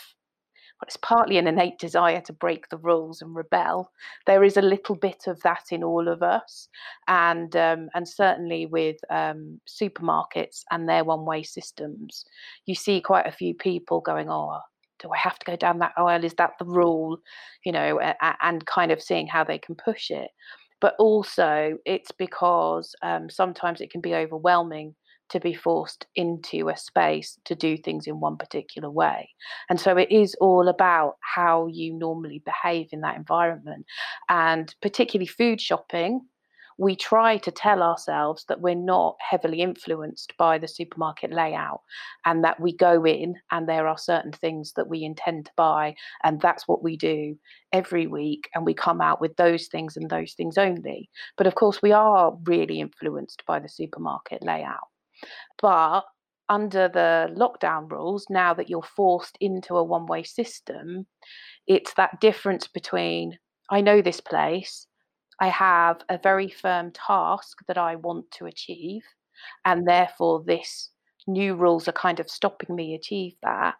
it's 0.83 0.97
partly 0.97 1.39
an 1.39 1.47
innate 1.47 1.79
desire 1.79 2.21
to 2.23 2.33
break 2.33 2.69
the 2.69 2.77
rules 2.79 3.23
and 3.23 3.35
rebel. 3.35 3.91
There 4.27 4.45
is 4.45 4.57
a 4.57 4.63
little 4.63 4.97
bit 4.97 5.27
of 5.27 5.41
that 5.43 5.65
in 5.71 5.83
all 5.83 6.09
of 6.09 6.23
us, 6.23 6.69
and 7.09 7.55
um, 7.57 7.89
and 7.95 8.09
certainly 8.09 8.67
with 8.67 8.97
um, 9.11 9.61
supermarkets 9.69 10.63
and 10.71 10.89
their 10.89 11.05
one-way 11.05 11.43
systems, 11.43 12.25
you 12.67 12.75
see 12.75 13.01
quite 13.01 13.27
a 13.27 13.33
few 13.33 13.55
people 13.55 14.01
going, 14.01 14.29
"Oh, 14.31 14.61
do 15.01 15.11
I 15.11 15.19
have 15.19 15.39
to 15.39 15.47
go 15.47 15.57
down 15.57 15.79
that 15.79 15.93
aisle? 15.97 16.25
Is 16.25 16.35
that 16.35 16.53
the 16.59 16.67
rule?" 16.67 17.19
You 17.65 17.73
know, 17.73 18.01
and 18.43 18.67
kind 18.67 18.93
of 18.93 19.03
seeing 19.03 19.27
how 19.27 19.45
they 19.45 19.59
can 19.59 19.75
push 19.75 20.11
it. 20.11 20.31
But 20.81 20.97
also, 20.99 21.79
it's 21.87 22.11
because 22.11 22.95
um, 23.03 23.31
sometimes 23.31 23.81
it 23.81 23.91
can 23.91 24.01
be 24.01 24.17
overwhelming 24.17 24.97
to 25.33 25.41
be 25.41 25.55
forced 25.55 26.07
into 26.15 26.69
a 26.69 26.77
space 26.77 27.39
to 27.45 27.55
do 27.55 27.77
things 27.77 28.07
in 28.07 28.21
one 28.21 28.37
particular 28.37 28.91
way. 28.91 29.31
And 29.69 29.81
so 29.81 29.97
it 29.97 30.11
is 30.11 30.35
all 30.41 30.69
about 30.69 31.17
how 31.21 31.67
you 31.67 31.93
normally 31.93 32.43
behave 32.45 32.89
in 32.93 33.01
that 33.01 33.17
environment. 33.17 33.87
And 34.29 34.75
particularly 34.81 35.27
food 35.27 35.61
shopping, 35.61 36.21
we 36.79 36.97
try 36.97 37.37
to 37.39 37.51
tell 37.51 37.83
ourselves 37.83 38.45
that 38.49 38.61
we're 38.61 38.75
not 38.75 39.17
heavily 39.21 39.61
influenced 39.61 40.35
by 40.37 40.59
the 40.59 40.69
supermarket 40.69 41.33
layout 41.33 41.81
and 42.25 42.43
that 42.45 42.61
we 42.61 42.77
go 42.77 43.05
in 43.05 43.35
and 43.51 43.69
there 43.69 43.87
are 43.87 43.99
certain 43.99 44.33
things 44.33 44.73
that 44.75 44.89
we 44.89 45.05
intend 45.05 45.47
to 45.47 45.53
buy 45.57 45.95
and 46.25 46.41
that's 46.41 46.67
what 46.67 46.83
we 46.83 46.97
do 46.97 47.37
every 47.73 48.07
week 48.07 48.49
and 48.55 48.65
we 48.65 48.75
come 48.75 49.01
out 49.01 49.21
with 49.21 49.37
those 49.37 49.69
things 49.69 49.97
and 49.97 50.11
those 50.11 50.33
things 50.33 50.59
only 50.59 51.09
but 51.37 51.47
of 51.47 51.55
course 51.55 51.81
we 51.83 51.93
are 51.93 52.37
really 52.45 52.81
influenced 52.81 53.45
by 53.47 53.59
the 53.59 53.69
supermarket 53.69 54.43
layout 54.43 54.89
but 55.61 56.03
under 56.49 56.89
the 56.89 57.29
lockdown 57.37 57.91
rules 57.91 58.27
now 58.29 58.53
that 58.53 58.69
you're 58.69 58.83
forced 58.83 59.39
into 59.41 59.77
a 59.77 59.85
one 59.85 60.07
way 60.07 60.23
system 60.23 61.07
it's 61.67 61.95
that 61.95 62.21
difference 62.21 62.67
between 62.67 63.39
I 63.71 63.81
know 63.81 64.03
this 64.03 64.21
place 64.21 64.87
I 65.43 65.49
have 65.49 66.03
a 66.09 66.19
very 66.23 66.49
firm 66.49 66.93
task 66.93 67.59
that 67.67 67.77
I 67.77 67.97
want 67.97 68.31
to 68.39 68.47
achieve, 68.47 69.03
and 69.65 69.89
therefore 69.89 70.45
this 70.47 70.91
new 71.27 71.57
rules 71.57 71.89
are 71.89 71.93
kind 71.93 72.21
of 72.21 72.31
stopping 72.31 72.77
me 72.77 72.95
achieve 72.95 73.35
that 73.43 73.75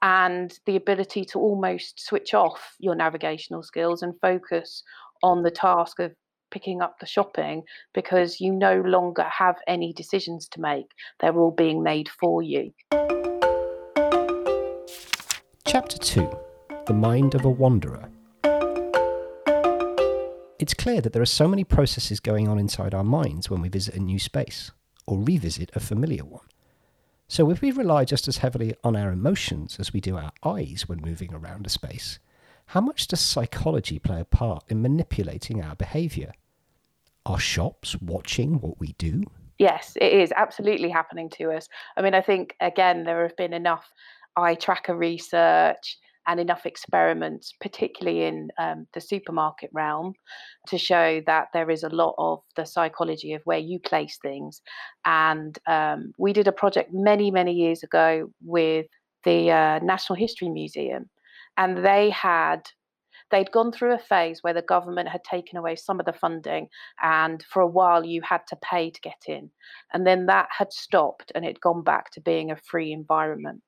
and 0.00 0.58
the 0.64 0.76
ability 0.76 1.24
to 1.24 1.38
almost 1.38 2.00
switch 2.00 2.32
off 2.32 2.74
your 2.78 2.94
navigational 2.94 3.62
skills 3.62 4.02
and 4.02 4.18
focus 4.20 4.82
on 5.22 5.42
the 5.42 5.50
task 5.50 5.98
of 5.98 6.12
picking 6.54 6.80
up 6.80 6.98
the 7.00 7.06
shopping 7.06 7.62
because 7.92 8.40
you 8.40 8.50
no 8.52 8.80
longer 8.80 9.24
have 9.24 9.56
any 9.66 9.92
decisions 9.92 10.48
to 10.48 10.60
make 10.60 10.86
they're 11.20 11.36
all 11.36 11.50
being 11.50 11.82
made 11.82 12.08
for 12.08 12.42
you 12.42 12.72
chapter 15.66 15.98
2 15.98 16.30
the 16.86 16.94
mind 16.94 17.34
of 17.34 17.44
a 17.44 17.50
wanderer 17.50 18.08
it's 20.64 20.72
clear 20.72 21.00
that 21.00 21.12
there 21.12 21.20
are 21.20 21.26
so 21.26 21.46
many 21.46 21.64
processes 21.64 22.20
going 22.20 22.48
on 22.48 22.58
inside 22.58 22.94
our 22.94 23.04
minds 23.04 23.50
when 23.50 23.60
we 23.60 23.68
visit 23.68 23.96
a 23.96 24.00
new 24.00 24.18
space 24.18 24.70
or 25.06 25.18
revisit 25.18 25.70
a 25.74 25.80
familiar 25.80 26.24
one. 26.24 26.46
So, 27.28 27.50
if 27.50 27.60
we 27.60 27.70
rely 27.70 28.04
just 28.04 28.28
as 28.28 28.38
heavily 28.38 28.74
on 28.84 28.96
our 28.96 29.10
emotions 29.10 29.76
as 29.80 29.92
we 29.92 30.00
do 30.00 30.16
our 30.16 30.32
eyes 30.44 30.84
when 30.88 31.00
moving 31.00 31.34
around 31.34 31.66
a 31.66 31.70
space, 31.70 32.18
how 32.66 32.80
much 32.80 33.08
does 33.08 33.20
psychology 33.20 33.98
play 33.98 34.20
a 34.20 34.24
part 34.24 34.64
in 34.68 34.80
manipulating 34.80 35.62
our 35.62 35.74
behaviour? 35.74 36.32
Are 37.26 37.40
shops 37.40 37.96
watching 38.02 38.60
what 38.60 38.78
we 38.78 38.94
do? 38.98 39.24
Yes, 39.58 39.96
it 40.00 40.12
is 40.12 40.32
absolutely 40.36 40.90
happening 40.90 41.30
to 41.30 41.52
us. 41.52 41.68
I 41.96 42.02
mean, 42.02 42.14
I 42.14 42.20
think, 42.20 42.54
again, 42.60 43.04
there 43.04 43.22
have 43.22 43.36
been 43.36 43.54
enough 43.54 43.86
eye 44.36 44.56
tracker 44.56 44.96
research 44.96 45.96
and 46.26 46.40
enough 46.40 46.66
experiments, 46.66 47.54
particularly 47.60 48.24
in 48.24 48.50
um, 48.58 48.86
the 48.94 49.00
supermarket 49.00 49.70
realm, 49.72 50.14
to 50.68 50.78
show 50.78 51.22
that 51.26 51.48
there 51.52 51.70
is 51.70 51.82
a 51.82 51.88
lot 51.88 52.14
of 52.18 52.40
the 52.56 52.64
psychology 52.64 53.32
of 53.32 53.42
where 53.44 53.58
you 53.58 53.78
place 53.78 54.18
things. 54.20 54.60
And 55.04 55.58
um, 55.66 56.12
we 56.18 56.32
did 56.32 56.48
a 56.48 56.52
project 56.52 56.92
many, 56.92 57.30
many 57.30 57.52
years 57.52 57.82
ago 57.82 58.30
with 58.42 58.86
the 59.24 59.50
uh, 59.50 59.78
National 59.80 60.16
History 60.16 60.48
Museum, 60.48 61.08
and 61.56 61.84
they 61.84 62.10
had 62.10 62.68
they'd 63.34 63.50
gone 63.50 63.72
through 63.72 63.92
a 63.92 63.98
phase 63.98 64.38
where 64.42 64.54
the 64.54 64.62
government 64.62 65.08
had 65.08 65.24
taken 65.24 65.58
away 65.58 65.74
some 65.74 65.98
of 65.98 66.06
the 66.06 66.12
funding 66.12 66.68
and 67.02 67.42
for 67.50 67.60
a 67.60 67.66
while 67.66 68.04
you 68.04 68.22
had 68.22 68.42
to 68.48 68.56
pay 68.62 68.90
to 68.90 69.00
get 69.00 69.22
in. 69.26 69.50
And 69.92 70.06
then 70.06 70.26
that 70.26 70.46
had 70.56 70.72
stopped 70.72 71.32
and 71.34 71.44
it 71.44 71.60
gone 71.60 71.82
back 71.82 72.12
to 72.12 72.20
being 72.20 72.52
a 72.52 72.56
free 72.56 72.92
environment. 72.92 73.60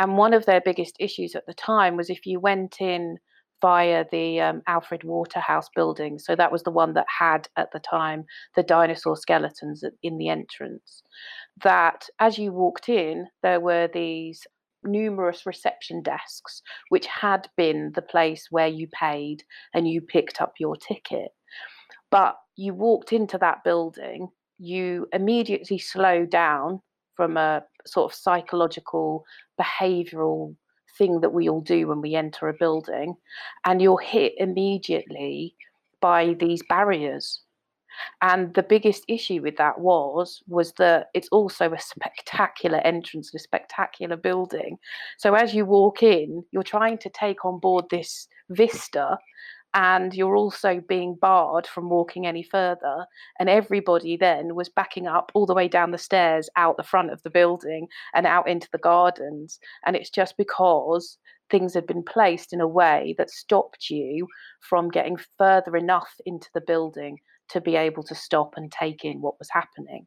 And 0.00 0.18
one 0.18 0.34
of 0.34 0.44
their 0.44 0.60
biggest 0.60 0.96
issues 0.98 1.36
at 1.36 1.46
the 1.46 1.54
time 1.54 1.96
was 1.96 2.10
if 2.10 2.26
you 2.26 2.40
went 2.40 2.80
in 2.80 3.18
via 3.62 4.06
the 4.10 4.40
um, 4.40 4.62
Alfred 4.66 5.04
Waterhouse 5.04 5.68
building, 5.76 6.18
so 6.18 6.34
that 6.34 6.50
was 6.50 6.64
the 6.64 6.72
one 6.72 6.94
that 6.94 7.06
had 7.16 7.46
at 7.56 7.68
the 7.72 7.78
time 7.78 8.24
the 8.56 8.62
dinosaur 8.64 9.16
skeletons 9.16 9.84
in 10.02 10.18
the 10.18 10.30
entrance, 10.30 11.04
that 11.62 12.06
as 12.18 12.38
you 12.38 12.52
walked 12.52 12.88
in, 12.88 13.26
there 13.42 13.60
were 13.60 13.88
these 13.92 14.46
numerous 14.84 15.46
reception 15.46 16.02
desks, 16.02 16.62
which 16.88 17.06
had 17.06 17.48
been 17.56 17.92
the 17.94 18.02
place 18.02 18.46
where 18.50 18.68
you 18.68 18.88
paid 18.88 19.44
and 19.74 19.88
you 19.88 20.00
picked 20.00 20.40
up 20.40 20.54
your 20.58 20.76
ticket. 20.76 21.30
But 22.10 22.36
you 22.56 22.74
walked 22.74 23.12
into 23.12 23.38
that 23.38 23.64
building, 23.64 24.28
you 24.58 25.06
immediately 25.12 25.78
slow 25.78 26.26
down 26.26 26.80
from 27.16 27.36
a 27.36 27.62
sort 27.86 28.10
of 28.10 28.16
psychological, 28.16 29.24
behavioral 29.60 30.56
thing 30.98 31.20
that 31.20 31.32
we 31.32 31.48
all 31.48 31.60
do 31.60 31.88
when 31.88 32.00
we 32.00 32.14
enter 32.14 32.48
a 32.48 32.54
building, 32.54 33.14
and 33.64 33.80
you're 33.80 34.00
hit 34.00 34.32
immediately 34.38 35.54
by 36.00 36.34
these 36.40 36.62
barriers. 36.68 37.42
And 38.22 38.54
the 38.54 38.62
biggest 38.62 39.04
issue 39.08 39.42
with 39.42 39.56
that 39.56 39.80
was 39.80 40.42
was 40.46 40.72
that 40.74 41.08
it's 41.14 41.28
also 41.30 41.72
a 41.72 41.80
spectacular 41.80 42.78
entrance, 42.78 43.34
a 43.34 43.38
spectacular 43.38 44.16
building. 44.16 44.78
So 45.18 45.34
as 45.34 45.54
you 45.54 45.64
walk 45.64 46.02
in, 46.02 46.44
you're 46.52 46.62
trying 46.62 46.98
to 46.98 47.10
take 47.10 47.44
on 47.44 47.60
board 47.60 47.86
this 47.90 48.28
vista 48.50 49.18
and 49.74 50.12
you're 50.14 50.36
also 50.36 50.82
being 50.88 51.14
barred 51.14 51.66
from 51.66 51.90
walking 51.90 52.26
any 52.26 52.42
further. 52.42 53.06
And 53.38 53.48
everybody 53.48 54.16
then 54.16 54.54
was 54.54 54.68
backing 54.68 55.06
up 55.06 55.30
all 55.34 55.46
the 55.46 55.54
way 55.54 55.68
down 55.68 55.92
the 55.92 55.98
stairs 55.98 56.48
out 56.56 56.76
the 56.76 56.82
front 56.82 57.12
of 57.12 57.22
the 57.22 57.30
building 57.30 57.86
and 58.14 58.26
out 58.26 58.48
into 58.48 58.68
the 58.72 58.78
gardens. 58.78 59.60
And 59.86 59.94
it's 59.94 60.10
just 60.10 60.36
because 60.36 61.18
things 61.50 61.74
had 61.74 61.86
been 61.86 62.02
placed 62.02 62.52
in 62.52 62.60
a 62.60 62.68
way 62.68 63.14
that 63.18 63.30
stopped 63.30 63.90
you 63.90 64.26
from 64.60 64.88
getting 64.88 65.18
further 65.38 65.76
enough 65.76 66.14
into 66.26 66.48
the 66.54 66.60
building 66.60 67.18
to 67.50 67.60
be 67.60 67.76
able 67.76 68.02
to 68.04 68.14
stop 68.14 68.54
and 68.56 68.70
take 68.70 69.04
in 69.04 69.20
what 69.20 69.38
was 69.38 69.48
happening. 69.50 70.06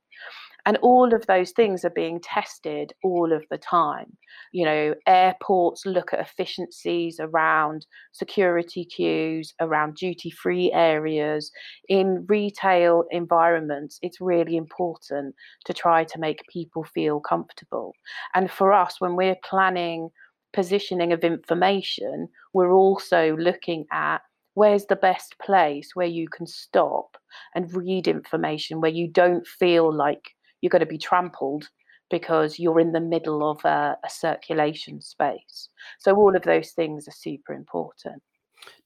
And 0.66 0.78
all 0.78 1.14
of 1.14 1.26
those 1.26 1.52
things 1.52 1.84
are 1.84 1.90
being 1.90 2.22
tested 2.22 2.94
all 3.04 3.34
of 3.34 3.44
the 3.52 3.58
time. 3.58 4.16
You 4.54 4.64
know, 4.66 4.96
airports 5.08 5.86
look 5.86 6.14
at 6.14 6.22
efficiencies 6.22 7.20
around 7.20 7.86
security 8.14 8.86
queues, 8.86 9.54
around 9.60 9.96
duty 9.96 10.32
free 10.32 10.72
areas. 10.72 11.52
In 11.90 12.26
retail 12.30 13.04
environments, 13.12 14.00
it's 14.02 14.22
really 14.22 14.56
important 14.56 15.36
to 15.66 15.74
try 15.74 16.06
to 16.06 16.20
make 16.20 16.48
people 16.48 16.86
feel 16.86 17.20
comfortable. 17.20 17.94
And 18.34 18.50
for 18.50 18.72
us, 18.72 19.02
when 19.02 19.18
we're 19.18 19.38
planning 19.44 20.10
positioning 20.54 21.12
of 21.12 21.24
information, 21.24 22.30
we're 22.54 22.72
also 22.72 23.36
looking 23.38 23.86
at 23.92 24.20
where's 24.54 24.86
the 24.86 24.96
best 24.96 25.36
place 25.40 25.92
where 25.94 26.08
you 26.08 26.28
can 26.28 26.48
stop 26.48 27.18
and 27.56 27.74
read 27.74 28.08
information 28.08 28.82
where 28.82 28.92
you 28.92 29.08
don't 29.08 29.48
feel 29.48 29.94
like 29.94 30.32
you're 30.62 30.70
going 30.70 30.80
to 30.80 30.86
be 30.86 30.98
trampled 30.98 31.70
because 32.10 32.60
you're 32.60 32.80
in 32.80 32.92
the 32.92 33.00
middle 33.00 33.50
of 33.50 33.64
a, 33.66 33.98
a 34.04 34.10
circulation 34.10 35.02
space. 35.02 35.70
So 36.00 36.16
all 36.16 36.36
of 36.36 36.44
those 36.44 36.72
things 36.72 37.08
are 37.08 37.12
super 37.12 37.54
important. 37.54 38.22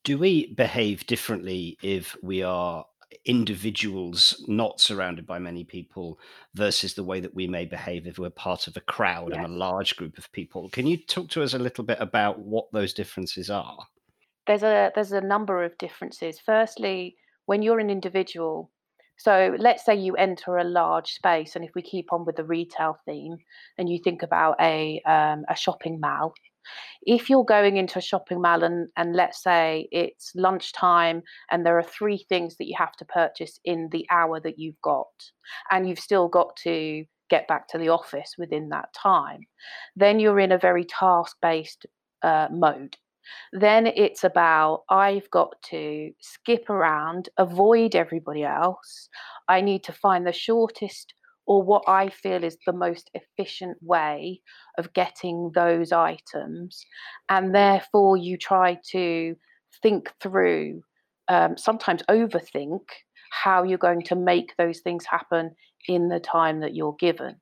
Do 0.04 0.18
we 0.18 0.54
behave 0.54 1.06
differently 1.06 1.78
if 1.84 2.16
we 2.24 2.42
are 2.42 2.86
individuals 3.26 4.44
not 4.48 4.80
surrounded 4.80 5.26
by 5.26 5.40
many 5.40 5.64
people 5.64 6.20
versus 6.56 6.94
the 6.94 7.04
way 7.04 7.20
that 7.20 7.36
we 7.36 7.48
may 7.48 7.66
behave 7.66 8.06
if 8.06 8.18
we're 8.18 8.30
part 8.30 8.68
of 8.68 8.76
a 8.76 8.82
crowd 8.82 9.30
yes. 9.30 9.38
and 9.38 9.46
a 9.46 9.58
large 9.58 9.96
group 9.96 10.18
of 10.18 10.30
people 10.34 10.70
can 10.70 10.86
you 10.86 10.98
talk 10.98 11.30
to 11.30 11.42
us 11.42 11.54
a 11.54 11.60
little 11.60 11.86
bit 11.86 11.98
about 12.02 12.40
what 12.40 12.66
those 12.74 12.94
differences 12.94 13.50
are 13.50 13.78
there's 14.48 14.64
a 14.64 14.92
there's 14.96 15.12
a 15.12 15.22
number 15.22 15.64
of 15.64 15.78
differences 15.78 16.40
firstly 16.40 17.16
when 17.46 17.62
you're 17.62 17.80
an 17.80 17.90
individual 17.90 18.72
so 19.18 19.56
let's 19.58 19.84
say 19.84 19.96
you 19.96 20.16
enter 20.16 20.58
a 20.58 20.64
large 20.64 21.12
space, 21.14 21.56
and 21.56 21.66
if 21.66 21.72
we 21.74 21.82
keep 21.82 22.14
on 22.14 22.24
with 22.24 22.36
the 22.36 22.44
retail 22.44 22.98
theme, 23.06 23.38
and 23.78 23.90
you 23.90 24.00
think 24.04 24.22
about 24.22 24.56
a 24.62 25.02
um, 25.08 25.44
a 25.50 25.56
shopping 25.56 26.00
mall, 26.00 26.34
if 27.02 27.30
you're 27.30 27.44
going 27.44 27.78
into 27.78 27.98
a 27.98 28.02
shopping 28.02 28.42
mall 28.42 28.64
and, 28.64 28.90
and 28.96 29.16
let's 29.16 29.42
say 29.42 29.88
it's 29.92 30.32
lunchtime 30.36 31.24
and 31.50 31.66
there 31.66 31.78
are 31.78 31.84
three 31.84 32.26
things 32.30 32.58
that 32.58 32.68
you 32.68 32.76
have 32.78 32.94
to 32.98 33.06
purchase 33.06 33.60
in 33.66 33.90
the 33.92 34.06
hour 34.12 34.40
that 34.40 34.60
you've 34.60 34.82
got, 34.84 35.08
and 35.72 35.90
you've 35.90 36.00
still 36.00 36.28
got 36.28 36.56
to 36.58 37.04
get 37.30 37.48
back 37.48 37.68
to 37.70 37.78
the 37.78 37.90
office 37.90 38.36
within 38.38 38.70
that 38.70 38.94
time, 38.94 39.42
then 39.96 40.20
you're 40.20 40.40
in 40.40 40.52
a 40.52 40.58
very 40.58 40.86
task 40.86 41.36
based 41.42 41.88
uh, 42.22 42.48
mode. 42.52 42.96
Then 43.54 43.88
it's 43.88 44.24
about 44.24 44.84
I've 44.90 45.30
got 45.32 45.62
to 45.70 46.12
skip 46.20 46.70
around, 46.70 47.30
avoid 47.38 47.96
everybody 47.96 48.44
else. 48.44 49.10
I 49.48 49.62
need 49.62 49.84
to 49.86 49.94
find 49.94 50.26
the 50.26 50.34
shortest 50.34 51.14
or 51.48 51.64
what 51.64 51.84
I 51.88 52.10
feel 52.10 52.44
is 52.44 52.58
the 52.66 52.74
most 52.74 53.10
efficient 53.14 53.78
way 53.82 54.42
of 54.78 54.94
getting 54.94 55.52
those 55.56 55.94
items. 55.94 56.86
And 57.30 57.56
therefore, 57.56 58.18
you 58.18 58.38
try 58.38 58.78
to 58.92 59.36
think 59.82 60.12
through, 60.22 60.82
um, 61.30 61.58
sometimes 61.58 62.04
overthink 62.10 62.82
how 63.32 63.64
you're 63.64 63.78
going 63.78 64.04
to 64.04 64.16
make 64.16 64.56
those 64.58 64.82
things 64.82 65.06
happen 65.06 65.52
in 65.88 66.10
the 66.10 66.20
time 66.20 66.60
that 66.60 66.76
you're 66.76 66.98
given. 67.00 67.38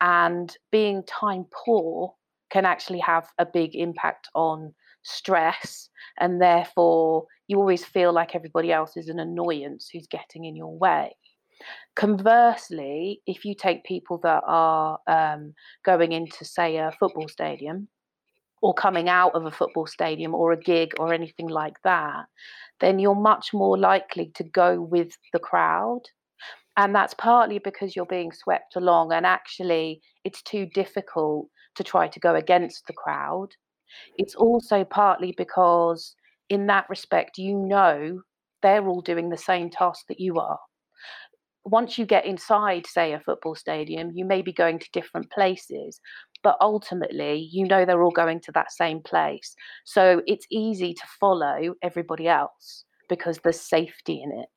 And 0.00 0.54
being 0.72 1.04
time 1.04 1.46
poor 1.64 2.14
can 2.50 2.64
actually 2.64 3.00
have 3.00 3.28
a 3.38 3.46
big 3.46 3.76
impact 3.76 4.28
on 4.34 4.74
stress, 5.02 5.88
and 6.18 6.40
therefore 6.40 7.26
you 7.46 7.58
always 7.58 7.84
feel 7.84 8.12
like 8.12 8.34
everybody 8.34 8.72
else 8.72 8.96
is 8.96 9.08
an 9.08 9.18
annoyance 9.18 9.88
who's 9.92 10.06
getting 10.06 10.44
in 10.44 10.56
your 10.56 10.76
way. 10.76 11.14
Conversely, 11.96 13.20
if 13.26 13.44
you 13.44 13.54
take 13.54 13.84
people 13.84 14.18
that 14.18 14.42
are 14.46 14.98
um, 15.06 15.54
going 15.84 16.12
into, 16.12 16.44
say, 16.44 16.76
a 16.76 16.92
football 16.98 17.28
stadium 17.28 17.88
or 18.62 18.74
coming 18.74 19.08
out 19.08 19.34
of 19.34 19.46
a 19.46 19.50
football 19.50 19.86
stadium 19.86 20.34
or 20.34 20.52
a 20.52 20.60
gig 20.60 20.92
or 20.98 21.12
anything 21.12 21.48
like 21.48 21.76
that, 21.82 22.26
then 22.80 22.98
you're 22.98 23.14
much 23.14 23.52
more 23.52 23.76
likely 23.76 24.30
to 24.34 24.44
go 24.44 24.80
with 24.80 25.16
the 25.32 25.38
crowd. 25.38 26.02
And 26.76 26.94
that's 26.94 27.14
partly 27.14 27.58
because 27.58 27.96
you're 27.96 28.06
being 28.06 28.30
swept 28.30 28.76
along, 28.76 29.12
and 29.12 29.26
actually, 29.26 30.00
it's 30.22 30.42
too 30.42 30.66
difficult 30.66 31.48
to 31.74 31.82
try 31.82 32.06
to 32.06 32.20
go 32.20 32.36
against 32.36 32.86
the 32.86 32.92
crowd. 32.92 33.48
It's 34.16 34.34
also 34.34 34.84
partly 34.84 35.34
because, 35.36 36.14
in 36.48 36.66
that 36.66 36.88
respect, 36.88 37.38
you 37.38 37.56
know 37.56 38.22
they're 38.62 38.88
all 38.88 39.02
doing 39.02 39.28
the 39.28 39.36
same 39.36 39.70
task 39.70 40.06
that 40.08 40.20
you 40.20 40.38
are 40.38 40.58
once 41.68 41.98
you 41.98 42.06
get 42.06 42.24
inside, 42.24 42.86
say, 42.86 43.12
a 43.12 43.20
football 43.20 43.54
stadium, 43.54 44.10
you 44.14 44.24
may 44.24 44.42
be 44.42 44.52
going 44.52 44.78
to 44.78 44.88
different 44.92 45.30
places, 45.30 46.00
but 46.42 46.56
ultimately, 46.60 47.48
you 47.52 47.66
know 47.66 47.84
they're 47.84 48.02
all 48.02 48.10
going 48.10 48.40
to 48.40 48.52
that 48.52 48.72
same 48.72 49.00
place. 49.02 49.54
So 49.84 50.22
it's 50.26 50.46
easy 50.50 50.94
to 50.94 51.02
follow 51.20 51.74
everybody 51.82 52.28
else 52.28 52.84
because 53.08 53.38
there's 53.38 53.60
safety 53.60 54.22
in 54.22 54.32
it. 54.38 54.48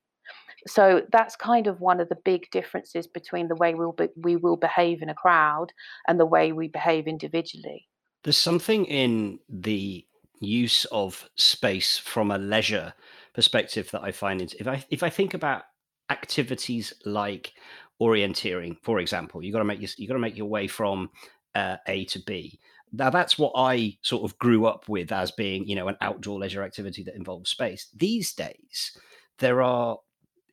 So 0.66 1.02
that's 1.10 1.34
kind 1.34 1.66
of 1.66 1.80
one 1.80 2.00
of 2.00 2.08
the 2.08 2.18
big 2.24 2.46
differences 2.52 3.06
between 3.06 3.48
the 3.48 3.56
way 3.56 3.74
we'll 3.74 3.92
be, 3.92 4.08
we 4.16 4.36
will 4.36 4.56
behave 4.56 5.02
in 5.02 5.08
a 5.08 5.14
crowd 5.14 5.68
and 6.06 6.20
the 6.20 6.26
way 6.26 6.52
we 6.52 6.68
behave 6.68 7.08
individually. 7.08 7.88
There's 8.24 8.36
something 8.36 8.84
in 8.84 9.38
the 9.48 10.06
use 10.40 10.84
of 10.86 11.28
space 11.36 11.98
from 11.98 12.30
a 12.30 12.38
leisure 12.38 12.94
perspective 13.34 13.90
that 13.92 14.02
I 14.02 14.12
find 14.12 14.40
if 14.42 14.66
I 14.66 14.84
if 14.90 15.02
I 15.02 15.10
think 15.10 15.34
about 15.34 15.62
activities 16.10 16.92
like 17.04 17.52
orienteering, 18.00 18.76
for 18.82 18.98
example. 18.98 19.42
You 19.42 19.52
got 19.52 19.60
to 19.60 19.64
make 19.64 19.80
your, 19.80 19.90
you 19.96 20.08
got 20.08 20.14
to 20.14 20.20
make 20.20 20.36
your 20.36 20.46
way 20.46 20.66
from 20.66 21.10
uh, 21.54 21.76
A 21.86 22.04
to 22.06 22.18
B. 22.20 22.58
Now 22.92 23.10
that's 23.10 23.38
what 23.38 23.52
I 23.54 23.96
sort 24.02 24.24
of 24.24 24.38
grew 24.38 24.66
up 24.66 24.88
with 24.88 25.12
as 25.12 25.30
being, 25.30 25.66
you 25.66 25.74
know, 25.74 25.88
an 25.88 25.96
outdoor 26.00 26.38
leisure 26.38 26.62
activity 26.62 27.02
that 27.04 27.14
involves 27.14 27.50
space. 27.50 27.88
These 27.94 28.34
days, 28.34 28.96
there 29.38 29.62
are 29.62 29.98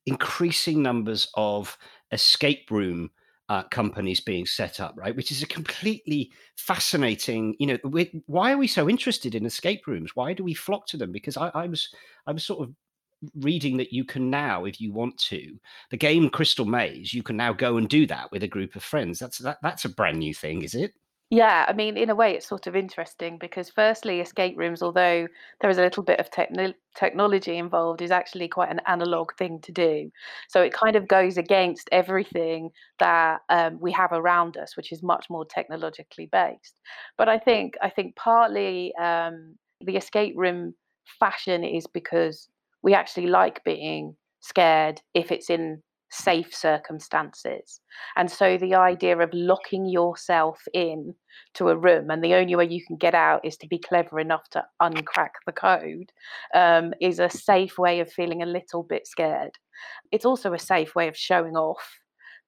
increasing 0.06 0.82
numbers 0.82 1.30
of 1.36 1.78
escape 2.12 2.72
room 2.72 3.12
uh, 3.50 3.64
companies 3.64 4.22
being 4.22 4.46
set 4.46 4.80
up, 4.80 4.94
right? 4.96 5.16
Which 5.16 5.32
is 5.32 5.42
a 5.42 5.48
completely 5.48 6.32
fascinating. 6.56 7.56
You 7.60 7.68
know, 7.68 7.78
why 8.28 8.54
are 8.54 8.58
we 8.58 8.68
so 8.68 8.88
interested 8.88 9.36
in 9.36 9.46
escape 9.46 9.88
rooms? 9.88 10.12
Why 10.16 10.34
do 10.34 10.44
we 10.44 10.54
flock 10.54 10.86
to 10.88 10.98
them? 10.98 11.12
Because 11.12 11.36
I, 11.36 11.50
I 11.56 11.68
was 11.68 11.90
I 12.28 12.32
was 12.32 12.46
sort 12.46 12.62
of 12.62 12.74
reading 13.36 13.76
that 13.78 13.92
you 13.92 14.06
can 14.06 14.30
now, 14.30 14.66
if 14.66 14.80
you 14.80 14.94
want 14.94 15.18
to, 15.18 15.60
the 15.92 15.98
game 15.98 16.30
Crystal 16.30 16.66
Maze, 16.66 17.14
you 17.14 17.24
can 17.24 17.36
now 17.36 17.52
go 17.52 17.78
and 17.78 17.90
do 17.90 18.06
that 18.08 18.32
with 18.32 18.44
a 18.44 18.48
group 18.48 18.76
of 18.76 18.84
friends. 18.84 19.20
That's 19.20 19.40
that, 19.40 19.58
that's 19.62 19.86
a 19.86 19.90
brand 19.90 20.20
new 20.20 20.34
thing, 20.34 20.62
is 20.62 20.76
it? 20.76 20.94
Yeah, 21.32 21.66
I 21.68 21.74
mean, 21.74 21.96
in 21.96 22.10
a 22.10 22.16
way, 22.16 22.34
it's 22.34 22.48
sort 22.48 22.66
of 22.66 22.76
interesting 22.76 23.38
because, 23.38 23.70
firstly, 23.70 24.20
escape 24.20 24.58
rooms, 24.58 24.82
although 24.82 25.28
there 25.62 25.70
is 25.70 25.78
a 25.78 25.82
little 25.82 26.02
bit 26.02 26.20
of 26.20 26.32
techno- 26.32 26.74
technology 26.96 27.56
involved, 27.58 28.02
is 28.02 28.10
actually 28.10 28.48
quite 28.48 28.72
an 28.72 28.82
analog 28.88 29.32
thing 29.38 29.60
to 29.62 29.72
do. 29.72 30.10
So 30.48 30.60
it 30.64 30.74
kind 30.74 30.96
of 30.96 31.08
goes 31.08 31.38
against 31.38 31.88
everything 31.92 32.72
that 32.98 33.42
um, 33.50 33.78
we 33.80 33.92
have 33.92 34.12
around 34.12 34.58
us, 34.58 34.76
which 34.76 34.92
is 34.92 35.04
much 35.04 35.28
more 35.30 35.46
technologically 35.46 36.26
based. 36.32 36.74
But 37.16 37.30
I 37.30 37.38
think, 37.38 37.76
I 37.80 37.92
think 37.92 38.16
partly 38.16 38.96
um, 38.96 39.56
the 39.82 39.98
escape 39.98 40.34
room 40.36 40.74
fashion 41.20 41.64
is 41.64 41.86
because 41.86 42.50
we 42.82 42.96
actually 42.96 43.28
like 43.28 43.64
being 43.64 44.16
scared 44.40 45.00
if 45.14 45.32
it's 45.32 45.52
in 45.52 45.84
safe 46.12 46.54
circumstances. 46.54 47.82
And 48.16 48.32
so 48.32 48.58
the 48.58 48.76
idea 48.76 49.18
of 49.18 49.30
locking 49.34 49.86
yourself 49.86 50.62
in 50.74 51.14
to 51.56 51.70
a 51.70 51.78
room 51.78 52.10
and 52.10 52.24
the 52.24 52.34
only 52.34 52.56
way 52.56 52.66
you 52.66 52.84
can 52.86 52.98
get 52.98 53.16
out 53.16 53.46
is 53.46 53.58
to 53.58 53.68
be 53.68 53.78
clever 53.78 54.20
enough 54.20 54.50
to 54.52 54.64
uncrack 54.82 55.32
the 55.46 55.52
code 55.52 56.12
um, 56.56 56.94
is 57.02 57.20
a 57.20 57.30
safe 57.30 57.78
way 57.78 58.00
of 58.00 58.12
feeling 58.12 58.42
a 58.42 58.48
little 58.48 58.84
bit 58.84 59.08
scared. 59.08 59.52
It's 60.12 60.26
also 60.26 60.54
a 60.54 60.60
safe 60.60 60.96
way 60.96 61.08
of 61.08 61.18
showing 61.18 61.56
off 61.56 62.00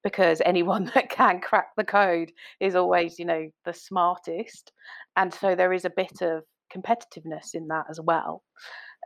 because 0.02 0.42
anyone 0.44 0.84
that 0.94 1.10
can 1.10 1.40
crack 1.40 1.68
the 1.76 1.84
code 1.84 2.32
is 2.60 2.74
always, 2.74 3.18
you 3.18 3.24
know, 3.24 3.48
the 3.64 3.74
smartest. 3.74 4.72
And 5.16 5.32
so 5.32 5.54
there 5.54 5.72
is 5.72 5.84
a 5.84 5.90
bit 5.90 6.20
of 6.20 6.42
competitiveness 6.74 7.54
in 7.54 7.68
that 7.68 7.84
as 7.90 8.00
well 8.00 8.42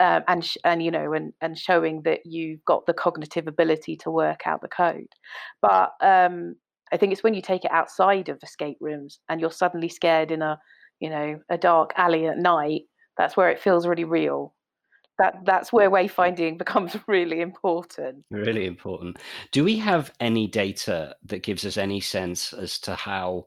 um, 0.00 0.22
and 0.28 0.44
sh- 0.44 0.58
and 0.64 0.82
you 0.82 0.90
know 0.90 1.12
and 1.12 1.32
and 1.40 1.58
showing 1.58 2.02
that 2.02 2.20
you've 2.24 2.64
got 2.64 2.86
the 2.86 2.94
cognitive 2.94 3.46
ability 3.46 3.96
to 3.96 4.10
work 4.10 4.46
out 4.46 4.60
the 4.60 4.68
code. 4.68 5.08
But 5.62 5.92
um, 6.00 6.56
i 6.92 6.96
think 6.96 7.12
it's 7.12 7.24
when 7.24 7.34
you 7.34 7.42
take 7.42 7.64
it 7.64 7.70
outside 7.72 8.28
of 8.28 8.38
escape 8.44 8.76
rooms 8.80 9.18
and 9.28 9.40
you're 9.40 9.50
suddenly 9.50 9.88
scared 9.88 10.30
in 10.30 10.40
a 10.40 10.56
you 11.00 11.10
know 11.10 11.36
a 11.50 11.58
dark 11.58 11.92
alley 11.96 12.28
at 12.28 12.38
night 12.38 12.82
that's 13.16 13.36
where 13.36 13.50
it 13.50 13.60
feels 13.60 13.86
really 13.86 14.04
real. 14.04 14.54
That 15.18 15.36
that's 15.44 15.72
where 15.72 15.90
wayfinding 15.90 16.58
becomes 16.64 16.96
really 17.06 17.40
important. 17.40 18.24
Really 18.30 18.66
important. 18.66 19.18
Do 19.52 19.64
we 19.64 19.78
have 19.78 20.12
any 20.20 20.46
data 20.46 21.16
that 21.24 21.42
gives 21.42 21.64
us 21.64 21.76
any 21.76 22.00
sense 22.00 22.52
as 22.52 22.78
to 22.80 22.94
how 22.94 23.46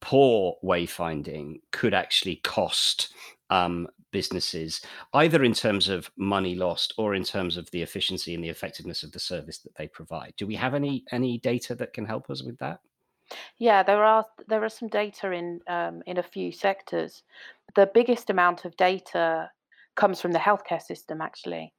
poor 0.00 0.56
wayfinding 0.62 1.60
could 1.72 1.94
actually 1.94 2.36
cost 2.36 3.14
um, 3.48 3.88
businesses, 4.20 4.80
either 5.12 5.44
in 5.44 5.52
terms 5.52 5.90
of 5.90 6.10
money 6.16 6.54
lost 6.54 6.94
or 6.96 7.14
in 7.14 7.22
terms 7.22 7.58
of 7.58 7.70
the 7.70 7.82
efficiency 7.82 8.34
and 8.34 8.42
the 8.42 8.54
effectiveness 8.56 9.02
of 9.02 9.12
the 9.12 9.18
service 9.32 9.58
that 9.58 9.74
they 9.76 9.88
provide. 9.88 10.32
Do 10.38 10.46
we 10.46 10.54
have 10.54 10.74
any 10.74 11.04
any 11.12 11.32
data 11.52 11.74
that 11.74 11.92
can 11.92 12.06
help 12.06 12.30
us 12.30 12.42
with 12.42 12.58
that? 12.64 12.78
Yeah, 13.58 13.82
there 13.82 14.02
are 14.02 14.24
there 14.48 14.64
are 14.64 14.70
some 14.80 14.88
data 14.88 15.32
in 15.32 15.60
um, 15.68 16.02
in 16.06 16.16
a 16.16 16.30
few 16.34 16.50
sectors. 16.50 17.24
The 17.74 17.90
biggest 17.92 18.30
amount 18.30 18.64
of 18.64 18.74
data 18.76 19.50
comes 19.96 20.18
from 20.22 20.32
the 20.32 20.46
healthcare 20.48 20.80
system, 20.80 21.20
actually. 21.20 21.74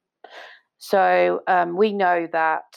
So 0.78 1.40
um, 1.48 1.76
we 1.76 1.92
know 1.92 2.28
that 2.30 2.70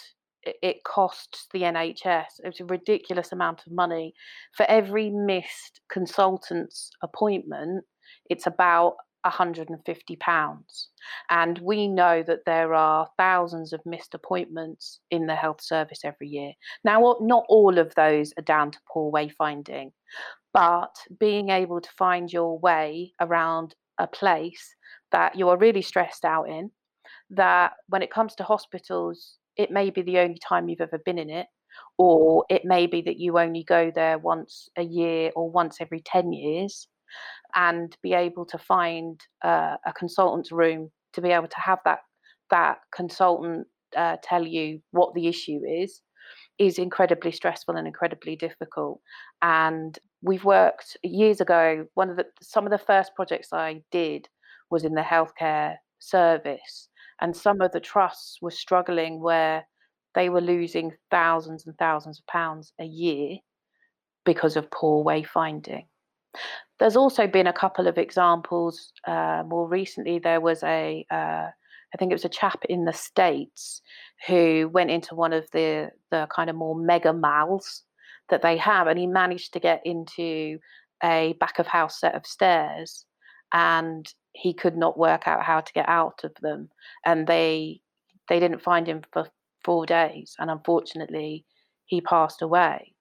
it 0.43 0.83
costs 0.83 1.47
the 1.53 1.61
NHS 1.61 2.39
it's 2.43 2.59
a 2.59 2.65
ridiculous 2.65 3.31
amount 3.31 3.59
of 3.67 3.71
money 3.83 4.15
for 4.57 4.65
every 4.67 5.11
missed 5.11 5.81
consultant's 5.95 6.89
appointment. 7.03 7.85
It's 8.31 8.47
about 8.47 8.95
150 9.23 10.15
pounds. 10.17 10.89
And 11.29 11.59
we 11.59 11.87
know 11.87 12.23
that 12.23 12.45
there 12.45 12.73
are 12.73 13.07
thousands 13.17 13.73
of 13.73 13.81
missed 13.85 14.13
appointments 14.13 14.99
in 15.11 15.27
the 15.27 15.35
health 15.35 15.61
service 15.61 16.01
every 16.03 16.27
year. 16.27 16.53
Now 16.83 17.17
not 17.21 17.45
all 17.49 17.77
of 17.77 17.93
those 17.95 18.33
are 18.37 18.43
down 18.43 18.71
to 18.71 18.79
poor 18.91 19.11
wayfinding 19.11 19.91
but 20.53 20.95
being 21.19 21.49
able 21.49 21.81
to 21.81 21.89
find 21.97 22.31
your 22.31 22.59
way 22.59 23.13
around 23.21 23.75
a 23.97 24.07
place 24.07 24.75
that 25.11 25.35
you 25.35 25.49
are 25.49 25.57
really 25.57 25.81
stressed 25.81 26.25
out 26.25 26.49
in 26.49 26.71
that 27.29 27.73
when 27.87 28.01
it 28.01 28.11
comes 28.11 28.35
to 28.35 28.43
hospitals 28.43 29.37
it 29.57 29.71
may 29.71 29.89
be 29.89 30.01
the 30.01 30.17
only 30.19 30.39
time 30.39 30.67
you've 30.67 30.81
ever 30.81 30.99
been 30.99 31.17
in 31.17 31.29
it 31.29 31.47
or 31.97 32.45
it 32.49 32.65
may 32.65 32.85
be 32.85 33.01
that 33.01 33.17
you 33.17 33.37
only 33.37 33.63
go 33.63 33.91
there 33.93 34.17
once 34.17 34.69
a 34.77 34.83
year 34.83 35.31
or 35.35 35.49
once 35.49 35.77
every 35.79 36.01
10 36.01 36.33
years 36.33 36.87
and 37.55 37.95
be 38.01 38.13
able 38.13 38.45
to 38.45 38.57
find 38.57 39.19
uh, 39.43 39.77
a 39.85 39.93
consultant's 39.93 40.51
room 40.51 40.91
to 41.13 41.21
be 41.21 41.29
able 41.29 41.47
to 41.47 41.59
have 41.59 41.79
that 41.85 41.99
that 42.49 42.79
consultant 42.93 43.67
uh, 43.95 44.17
tell 44.23 44.45
you 44.45 44.81
what 44.91 45.13
the 45.13 45.27
issue 45.27 45.61
is 45.65 46.01
is 46.59 46.77
incredibly 46.77 47.31
stressful 47.31 47.75
and 47.75 47.87
incredibly 47.87 48.35
difficult. 48.35 48.99
And 49.41 49.97
we've 50.21 50.43
worked 50.43 50.97
years 51.03 51.41
ago 51.41 51.85
one 51.95 52.09
of 52.09 52.17
the 52.17 52.25
some 52.41 52.65
of 52.65 52.71
the 52.71 52.77
first 52.77 53.13
projects 53.15 53.49
i 53.51 53.81
did 53.91 54.27
was 54.69 54.83
in 54.83 54.93
the 54.93 55.01
healthcare 55.01 55.75
service 55.99 56.89
and 57.21 57.35
some 57.35 57.61
of 57.61 57.71
the 57.71 57.79
trusts 57.79 58.37
were 58.41 58.51
struggling 58.51 59.19
where 59.19 59.65
they 60.15 60.29
were 60.29 60.41
losing 60.41 60.91
thousands 61.09 61.65
and 61.65 61.77
thousands 61.77 62.19
of 62.19 62.27
pounds 62.27 62.73
a 62.79 62.85
year 62.85 63.37
because 64.25 64.55
of 64.55 64.69
poor 64.71 65.03
wayfinding 65.03 65.85
there's 66.79 66.95
also 66.95 67.27
been 67.27 67.47
a 67.47 67.53
couple 67.53 67.87
of 67.87 67.97
examples. 67.97 68.91
Uh, 69.07 69.43
more 69.45 69.67
recently, 69.67 70.19
there 70.19 70.41
was 70.41 70.63
a, 70.63 71.05
uh, 71.11 71.47
I 71.93 71.97
think 71.97 72.11
it 72.11 72.15
was 72.15 72.25
a 72.25 72.29
chap 72.29 72.63
in 72.69 72.85
the 72.85 72.93
States 72.93 73.81
who 74.27 74.69
went 74.71 74.91
into 74.91 75.15
one 75.15 75.33
of 75.33 75.49
the, 75.51 75.91
the 76.09 76.27
kind 76.33 76.49
of 76.49 76.55
more 76.55 76.75
mega 76.75 77.13
malls 77.13 77.83
that 78.29 78.41
they 78.41 78.57
have, 78.57 78.87
and 78.87 78.97
he 78.97 79.07
managed 79.07 79.53
to 79.53 79.59
get 79.59 79.81
into 79.85 80.57
a 81.03 81.35
back 81.39 81.59
of 81.59 81.67
house 81.67 81.99
set 81.99 82.15
of 82.15 82.25
stairs 82.25 83.05
and 83.51 84.13
he 84.33 84.53
could 84.53 84.77
not 84.77 84.97
work 84.97 85.27
out 85.27 85.43
how 85.43 85.59
to 85.59 85.73
get 85.73 85.87
out 85.89 86.21
of 86.23 86.33
them 86.41 86.69
and 87.05 87.27
they 87.27 87.81
they 88.29 88.39
didn't 88.39 88.61
find 88.61 88.87
him 88.87 89.01
for 89.11 89.27
four 89.63 89.85
days 89.85 90.35
and 90.39 90.49
unfortunately 90.49 91.45
he 91.85 92.01
passed 92.01 92.41
away 92.41 92.93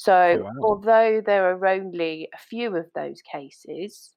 so, 0.00 0.14
oh, 0.14 0.42
wow. 0.44 0.52
although 0.62 1.20
there 1.20 1.50
are 1.50 1.66
only 1.66 2.30
a 2.32 2.38
few 2.38 2.74
of 2.74 2.86
those 2.94 3.20
cases, 3.20 4.14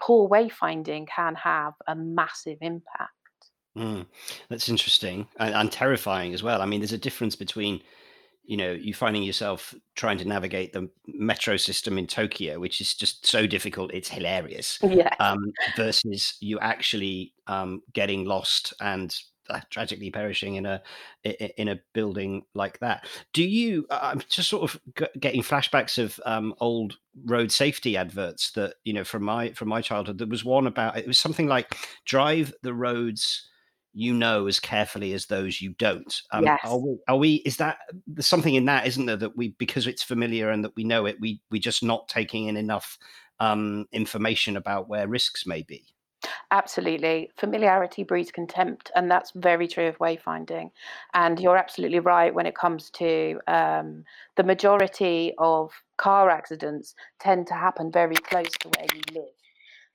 poor 0.00 0.28
wayfinding 0.28 1.08
can 1.08 1.34
have 1.34 1.72
a 1.88 1.96
massive 1.96 2.58
impact. 2.60 3.10
Mm, 3.76 4.06
that's 4.48 4.68
interesting 4.68 5.26
and, 5.40 5.52
and 5.52 5.72
terrifying 5.72 6.32
as 6.32 6.44
well. 6.44 6.62
I 6.62 6.66
mean, 6.66 6.78
there's 6.78 6.92
a 6.92 6.98
difference 6.98 7.34
between 7.34 7.82
you 8.44 8.56
know 8.56 8.70
you 8.70 8.94
finding 8.94 9.24
yourself 9.24 9.74
trying 9.96 10.18
to 10.18 10.24
navigate 10.24 10.72
the 10.72 10.88
metro 11.06 11.56
system 11.56 11.98
in 11.98 12.06
tokyo 12.06 12.58
which 12.58 12.80
is 12.80 12.94
just 12.94 13.24
so 13.26 13.46
difficult 13.46 13.92
it's 13.92 14.08
hilarious 14.08 14.78
Yeah. 14.82 15.14
um, 15.20 15.52
versus 15.76 16.36
you 16.40 16.58
actually 16.58 17.34
um, 17.46 17.82
getting 17.92 18.24
lost 18.24 18.72
and 18.80 19.14
tragically 19.70 20.10
perishing 20.10 20.56
in 20.56 20.66
a 20.66 20.82
in 21.24 21.68
a 21.68 21.80
building 21.92 22.42
like 22.54 22.78
that. 22.80 23.06
Do 23.32 23.42
you 23.42 23.86
i'm 23.90 24.20
just 24.28 24.48
sort 24.48 24.62
of 24.62 24.80
getting 25.18 25.42
flashbacks 25.42 25.98
of 25.98 26.20
um, 26.24 26.54
old 26.60 26.96
road 27.24 27.52
safety 27.52 27.96
adverts 27.96 28.52
that 28.52 28.74
you 28.84 28.92
know 28.92 29.04
from 29.04 29.24
my 29.24 29.52
from 29.52 29.68
my 29.68 29.80
childhood. 29.80 30.18
There 30.18 30.26
was 30.26 30.44
one 30.44 30.66
about 30.66 30.96
it 30.96 31.06
was 31.06 31.18
something 31.18 31.46
like 31.46 31.74
drive 32.04 32.52
the 32.62 32.74
roads 32.74 33.48
you 33.92 34.14
know 34.14 34.46
as 34.46 34.60
carefully 34.60 35.12
as 35.12 35.26
those 35.26 35.60
you 35.60 35.70
don't. 35.70 36.22
Um, 36.30 36.44
Yes. 36.44 36.60
are, 36.64 36.78
we, 36.78 36.98
are 37.08 37.16
we 37.16 37.34
is 37.36 37.56
that 37.56 37.78
there's 38.06 38.26
something 38.26 38.54
in 38.54 38.66
that 38.66 38.86
isn't 38.86 39.06
there 39.06 39.16
that 39.16 39.36
we 39.36 39.48
because 39.58 39.86
it's 39.86 40.02
familiar 40.02 40.50
and 40.50 40.64
that 40.64 40.76
we 40.76 40.84
know 40.84 41.06
it 41.06 41.20
we 41.20 41.40
we 41.50 41.58
just 41.58 41.82
not 41.82 42.08
taking 42.08 42.46
in 42.46 42.56
enough 42.56 42.98
um, 43.40 43.86
information 43.92 44.56
about 44.56 44.88
where 44.88 45.08
risks 45.08 45.46
may 45.46 45.62
be 45.62 45.86
Absolutely. 46.52 47.30
Familiarity 47.36 48.02
breeds 48.02 48.32
contempt, 48.32 48.90
and 48.96 49.08
that's 49.08 49.30
very 49.36 49.68
true 49.68 49.86
of 49.86 49.98
wayfinding. 49.98 50.70
And 51.14 51.38
you're 51.38 51.56
absolutely 51.56 52.00
right 52.00 52.34
when 52.34 52.46
it 52.46 52.56
comes 52.56 52.90
to 52.90 53.38
um, 53.46 54.04
the 54.36 54.42
majority 54.42 55.32
of 55.38 55.70
car 55.96 56.28
accidents 56.28 56.94
tend 57.20 57.46
to 57.48 57.54
happen 57.54 57.92
very 57.92 58.16
close 58.16 58.50
to 58.60 58.68
where 58.68 58.86
you 58.92 59.00
live. 59.14 59.32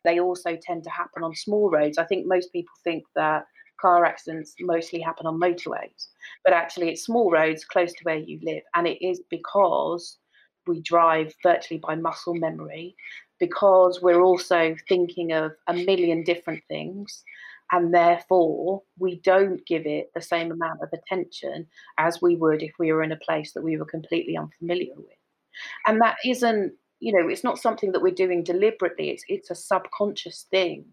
They 0.06 0.20
also 0.20 0.58
tend 0.62 0.84
to 0.86 0.90
happen 0.92 1.24
on 1.24 1.36
small 1.36 1.70
roads. 1.70 1.98
I 1.98 2.06
think 2.06 2.26
most 2.28 2.52
people 2.54 2.74
think 2.84 3.04
that 3.16 3.46
car 3.82 4.06
accidents 4.06 4.56
mostly 4.62 5.02
happen 5.02 5.26
on 5.26 5.40
motorways, 5.40 6.08
but 6.46 6.54
actually 6.54 6.90
it's 6.90 7.04
small 7.06 7.32
roads 7.32 7.66
close 7.66 7.92
to 7.94 8.04
where 8.04 8.18
you 8.18 8.40
live. 8.44 8.64
And 8.76 8.88
it 8.88 9.06
is 9.06 9.22
because 9.30 10.20
we 10.68 10.82
drive 10.82 11.34
virtually 11.44 11.80
by 11.80 11.96
muscle 11.96 12.36
memory 12.36 12.96
because 13.40 14.02
we're 14.02 14.22
also 14.22 14.76
thinking 14.88 15.32
of 15.32 15.52
a 15.68 15.74
million 15.74 16.24
different 16.24 16.64
things 16.68 17.24
and 17.72 17.94
therefore 17.94 18.84
we 18.98 19.20
don't 19.22 19.66
give 19.66 19.86
it 19.86 20.12
the 20.14 20.22
same 20.22 20.52
amount 20.52 20.82
of 20.82 20.90
attention 20.94 21.68
as 21.98 22.22
we 22.22 22.36
would 22.36 22.62
if 22.62 22.74
we 22.78 22.92
were 22.92 23.04
in 23.04 23.12
a 23.12 23.18
place 23.18 23.54
that 23.54 23.64
we 23.64 23.78
were 23.78 23.86
completely 23.86 24.38
unfamiliar 24.38 24.94
with. 24.96 25.18
And 25.88 26.02
that 26.02 26.18
isn't 26.26 26.74
you 27.00 27.12
know 27.12 27.28
it's 27.28 27.44
not 27.44 27.60
something 27.60 27.92
that 27.92 28.02
we're 28.02 28.14
doing 28.14 28.42
deliberately 28.42 29.10
it's 29.10 29.24
it's 29.28 29.52
a 29.52 29.56
subconscious 29.56 30.46
thing. 30.52 30.86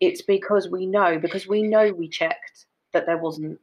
It's 0.00 0.22
because 0.22 0.68
we 0.68 0.86
know 0.86 1.18
because 1.18 1.46
we 1.46 1.62
know 1.62 1.92
we 1.92 2.08
checked 2.08 2.66
that 2.92 3.06
there 3.06 3.18
wasn't 3.18 3.58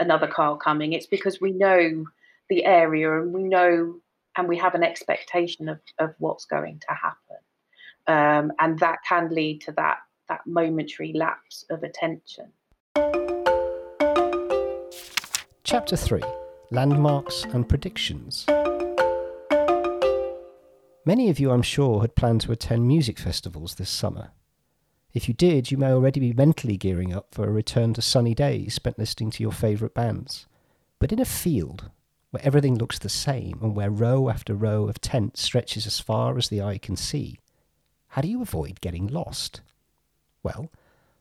another 0.00 0.26
car 0.26 0.56
coming 0.58 0.92
it's 0.92 1.06
because 1.06 1.40
we 1.40 1.52
know 1.52 2.04
the 2.50 2.64
area 2.64 3.20
and 3.20 3.32
we 3.32 3.42
know 3.42 3.94
and 4.36 4.48
we 4.48 4.58
have 4.58 4.74
an 4.74 4.82
expectation 4.82 5.68
of, 5.68 5.78
of 6.00 6.12
what's 6.18 6.44
going 6.44 6.80
to 6.80 6.94
happen 6.94 7.23
um, 8.06 8.52
and 8.58 8.78
that 8.78 8.98
can 9.08 9.28
lead 9.30 9.60
to 9.62 9.72
that 9.72 9.98
that 10.28 10.40
momentary 10.46 11.12
lapse 11.12 11.64
of 11.70 11.82
attention. 11.82 12.46
Chapter 15.64 15.96
3 15.96 16.22
Landmarks 16.70 17.44
and 17.44 17.68
Predictions. 17.68 18.46
Many 21.06 21.28
of 21.28 21.38
you, 21.38 21.50
I'm 21.50 21.62
sure, 21.62 22.00
had 22.00 22.14
planned 22.14 22.40
to 22.42 22.52
attend 22.52 22.88
music 22.88 23.18
festivals 23.18 23.74
this 23.74 23.90
summer. 23.90 24.30
If 25.12 25.28
you 25.28 25.34
did, 25.34 25.70
you 25.70 25.76
may 25.76 25.92
already 25.92 26.18
be 26.18 26.32
mentally 26.32 26.78
gearing 26.78 27.12
up 27.12 27.28
for 27.30 27.44
a 27.44 27.52
return 27.52 27.92
to 27.94 28.02
sunny 28.02 28.34
days 28.34 28.74
spent 28.74 28.98
listening 28.98 29.30
to 29.32 29.42
your 29.42 29.52
favourite 29.52 29.94
bands. 29.94 30.46
But 30.98 31.12
in 31.12 31.20
a 31.20 31.26
field 31.26 31.90
where 32.30 32.44
everything 32.44 32.76
looks 32.76 32.98
the 32.98 33.08
same 33.08 33.58
and 33.62 33.76
where 33.76 33.90
row 33.90 34.28
after 34.28 34.54
row 34.54 34.88
of 34.88 35.00
tents 35.00 35.42
stretches 35.42 35.86
as 35.86 36.00
far 36.00 36.38
as 36.38 36.48
the 36.48 36.62
eye 36.62 36.78
can 36.78 36.96
see, 36.96 37.38
how 38.14 38.22
do 38.22 38.28
you 38.28 38.40
avoid 38.40 38.80
getting 38.80 39.08
lost? 39.08 39.60
Well, 40.44 40.70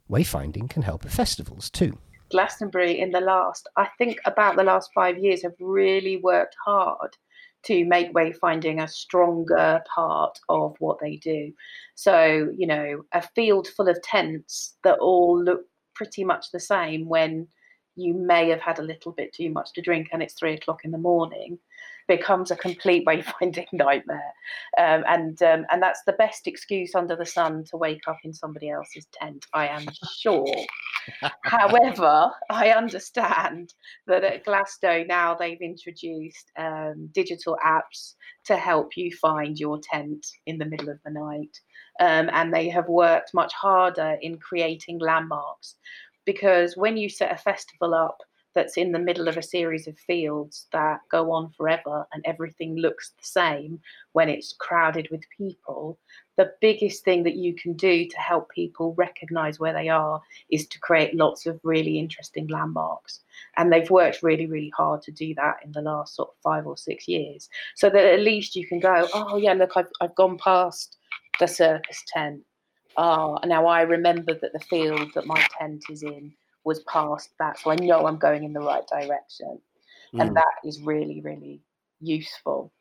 wayfinding 0.08 0.70
can 0.70 0.84
help 0.84 1.04
at 1.04 1.12
festivals 1.12 1.72
too. 1.72 1.98
Glastonbury, 2.30 3.00
in 3.00 3.10
the 3.10 3.20
last, 3.20 3.68
I 3.76 3.88
think 3.98 4.20
about 4.26 4.58
the 4.58 4.64
last 4.64 4.92
five 4.94 5.18
years, 5.18 5.42
have 5.42 5.56
really 5.60 6.18
worked 6.18 6.56
hard 6.64 7.18
to 7.64 7.84
make 7.86 8.14
wayfinding 8.14 8.80
a 8.80 8.88
stronger 8.88 9.82
part 9.96 10.38
of 10.50 10.76
what 10.78 11.00
they 11.02 11.16
do. 11.16 11.52
So, 11.96 12.52
you 12.56 12.68
know, 12.68 13.04
a 13.12 13.24
field 13.34 13.68
full 13.70 13.90
of 13.90 14.00
tents 14.04 14.76
that 14.84 15.00
all 15.00 15.44
look 15.44 15.62
pretty 15.96 16.24
much 16.24 16.52
the 16.52 16.60
same 16.60 17.10
when 17.10 17.48
you 17.96 18.14
may 18.14 18.50
have 18.50 18.62
had 18.62 18.80
a 18.80 18.84
little 18.84 19.12
bit 19.12 19.34
too 19.34 19.50
much 19.50 19.74
to 19.74 19.82
drink 19.82 20.10
and 20.12 20.22
it's 20.22 20.34
three 20.34 20.54
o'clock 20.54 20.84
in 20.84 20.92
the 20.92 20.98
morning 20.98 21.60
becomes 22.08 22.52
a 22.52 22.56
complete 22.56 23.06
wayfinding 23.08 23.68
nightmare. 23.72 24.34
Um, 24.78 25.04
and 25.08 25.42
um, 25.42 25.66
and 25.72 25.82
that's 25.82 26.02
the 26.06 26.14
best 26.14 26.48
excuse 26.48 26.96
under 26.96 27.16
the 27.16 27.26
sun 27.26 27.64
to 27.66 27.78
wake 27.78 28.08
up 28.08 28.18
in 28.24 28.34
somebody 28.34 28.70
else's 28.70 29.08
tent 29.14 29.46
i 29.54 29.68
am 29.68 29.86
sure. 30.20 30.56
However 31.44 32.32
i 32.50 32.70
understand 32.70 33.74
that 34.08 34.24
at 34.24 34.46
glasto 34.46 35.06
now 35.08 35.36
they've 35.36 35.62
introduced 35.62 36.52
um, 36.58 37.10
digital 37.14 37.58
apps 37.66 38.16
to 38.46 38.56
help 38.56 38.96
you 38.96 39.12
find 39.12 39.60
your 39.60 39.80
tent 39.82 40.26
in 40.46 40.58
the 40.58 40.66
middle 40.66 40.90
of 40.90 41.00
the 41.06 41.12
night. 41.12 41.60
Um, 42.00 42.30
and 42.34 42.54
they 42.54 42.70
have 42.70 42.88
worked 42.88 43.34
much 43.34 43.54
harder 43.54 44.18
in 44.22 44.40
creating 44.40 45.00
landmarks 45.00 45.76
because 46.26 46.78
when 46.78 46.98
you 46.98 47.10
set 47.10 47.32
a 47.32 47.38
festival 47.38 47.94
up 47.94 48.22
that's 48.54 48.78
in 48.78 48.92
the 48.92 49.00
middle 49.00 49.28
of 49.28 49.38
a 49.38 49.42
series 49.42 49.88
of 49.88 49.98
fields 49.98 50.68
that 50.72 51.00
go 51.10 51.32
on 51.32 51.50
forever 51.52 52.06
and 52.14 52.24
everything 52.26 52.76
looks 52.76 53.12
the 53.18 53.26
same 53.26 53.80
when 54.12 54.30
it's 54.30 54.54
crowded 54.54 55.08
with 55.10 55.22
people, 55.36 55.98
the 56.38 56.52
biggest 56.62 57.04
thing 57.04 57.24
that 57.24 57.36
you 57.36 57.54
can 57.56 57.74
do 57.74 58.08
to 58.08 58.18
help 58.18 58.50
people 58.50 58.94
recognize 58.96 59.60
where 59.60 59.74
they 59.74 59.90
are 59.90 60.22
is 60.50 60.68
to 60.68 60.80
create 60.80 61.16
lots 61.16 61.46
of 61.46 61.60
really 61.64 62.00
interesting 62.00 62.48
landmarks. 62.48 63.22
And 63.58 63.72
they've 63.72 63.90
worked 63.90 64.24
really, 64.24 64.46
really 64.46 64.72
hard 64.76 65.02
to 65.04 65.12
do 65.12 65.34
that 65.36 65.58
in 65.64 65.72
the 65.72 65.82
last 65.82 66.16
sort 66.16 66.30
of 66.30 66.36
five 66.44 66.68
or 66.68 66.78
six 66.78 67.08
years. 67.08 67.50
So 67.76 67.90
that 67.90 68.06
at 68.06 68.20
least 68.20 68.56
you 68.56 68.68
can 68.68 68.80
go, 68.80 69.08
oh, 69.14 69.38
yeah, 69.38 69.54
look, 69.54 69.72
I've, 69.76 69.90
I've 70.02 70.16
gone 70.16 70.38
past 70.38 70.98
the 71.40 71.48
circus 71.48 72.04
tent. 72.08 72.42
Ah, 72.98 73.40
now 73.46 73.66
I 73.66 73.82
remember 73.82 74.34
that 74.34 74.54
the 74.54 74.60
field 74.60 75.12
that 75.16 75.26
my 75.26 75.46
tent 75.60 75.84
is 75.90 76.04
in 76.04 76.34
was 76.64 76.82
past 76.84 77.30
that, 77.40 77.60
so 77.60 77.72
I 77.72 77.76
know 77.76 78.08
I'm 78.08 78.18
going 78.18 78.44
in 78.44 78.54
the 78.54 78.62
right 78.62 78.86
direction, 78.88 79.60
Mm. 80.14 80.22
and 80.22 80.36
that 80.36 80.54
is 80.64 80.80
really, 80.82 81.22
really 81.22 81.62
useful. 82.00 82.72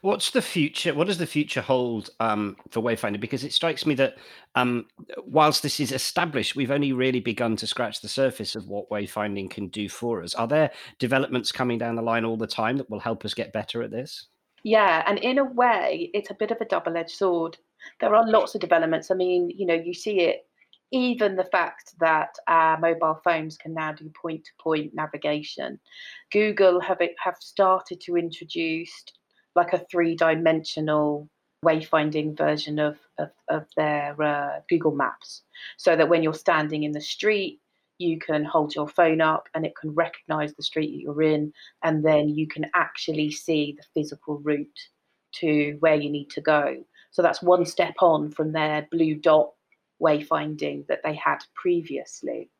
What's 0.00 0.30
the 0.30 0.42
future? 0.42 0.94
What 0.94 1.06
does 1.06 1.18
the 1.18 1.26
future 1.26 1.60
hold 1.60 2.10
um, 2.20 2.56
for 2.70 2.82
Wayfinder? 2.82 3.20
Because 3.20 3.44
it 3.44 3.52
strikes 3.52 3.86
me 3.86 3.94
that 3.94 4.16
um, 4.54 4.86
whilst 5.24 5.62
this 5.62 5.78
is 5.78 5.92
established, 5.92 6.56
we've 6.56 6.70
only 6.70 6.92
really 6.92 7.20
begun 7.20 7.54
to 7.56 7.66
scratch 7.66 8.00
the 8.00 8.08
surface 8.08 8.56
of 8.56 8.66
what 8.68 8.90
wayfinding 8.90 9.50
can 9.50 9.68
do 9.68 9.88
for 9.88 10.22
us. 10.22 10.34
Are 10.34 10.48
there 10.48 10.70
developments 10.98 11.52
coming 11.52 11.78
down 11.78 11.96
the 11.96 12.02
line 12.02 12.24
all 12.24 12.36
the 12.36 12.46
time 12.46 12.76
that 12.78 12.90
will 12.90 13.00
help 13.00 13.24
us 13.24 13.34
get 13.34 13.52
better 13.52 13.82
at 13.82 13.90
this? 13.90 14.26
Yeah, 14.64 15.04
and 15.06 15.18
in 15.18 15.38
a 15.38 15.44
way, 15.44 16.10
it's 16.12 16.30
a 16.30 16.34
bit 16.34 16.50
of 16.50 16.60
a 16.60 16.64
double-edged 16.64 17.10
sword. 17.10 17.56
There 18.00 18.14
are 18.14 18.28
lots 18.28 18.54
of 18.54 18.60
developments. 18.60 19.10
I 19.10 19.14
mean, 19.14 19.50
you 19.50 19.66
know, 19.66 19.74
you 19.74 19.94
see 19.94 20.20
it. 20.20 20.46
Even 20.90 21.36
the 21.36 21.44
fact 21.44 21.92
that 22.00 22.34
our 22.46 22.78
mobile 22.78 23.20
phones 23.22 23.58
can 23.58 23.74
now 23.74 23.92
do 23.92 24.10
point-to-point 24.10 24.94
navigation. 24.94 25.78
Google 26.32 26.80
have 26.80 27.02
it, 27.02 27.14
have 27.22 27.36
started 27.40 28.00
to 28.02 28.16
introduce 28.16 29.04
like 29.54 29.74
a 29.74 29.84
three-dimensional 29.90 31.28
wayfinding 31.64 32.36
version 32.38 32.78
of 32.78 32.96
of, 33.18 33.30
of 33.48 33.66
their 33.76 34.22
uh, 34.22 34.60
Google 34.68 34.92
Maps, 34.92 35.42
so 35.76 35.96
that 35.96 36.08
when 36.08 36.22
you're 36.22 36.32
standing 36.32 36.84
in 36.84 36.92
the 36.92 37.00
street, 37.00 37.60
you 37.98 38.18
can 38.18 38.44
hold 38.44 38.74
your 38.74 38.88
phone 38.88 39.20
up 39.20 39.48
and 39.54 39.66
it 39.66 39.74
can 39.78 39.90
recognize 39.90 40.54
the 40.54 40.62
street 40.62 40.92
that 40.92 41.02
you're 41.02 41.22
in, 41.22 41.52
and 41.82 42.04
then 42.04 42.28
you 42.28 42.46
can 42.46 42.64
actually 42.74 43.30
see 43.30 43.76
the 43.76 43.84
physical 43.92 44.38
route 44.38 44.80
to 45.32 45.76
where 45.80 45.96
you 45.96 46.08
need 46.08 46.30
to 46.30 46.40
go. 46.40 46.76
So 47.10 47.22
that's 47.22 47.42
one 47.42 47.64
step 47.64 47.94
on 48.00 48.30
from 48.30 48.52
their 48.52 48.86
blue 48.90 49.14
dot 49.14 49.50
wayfinding 50.00 50.86
that 50.86 51.00
they 51.02 51.14
had 51.14 51.38
previously. 51.54 52.50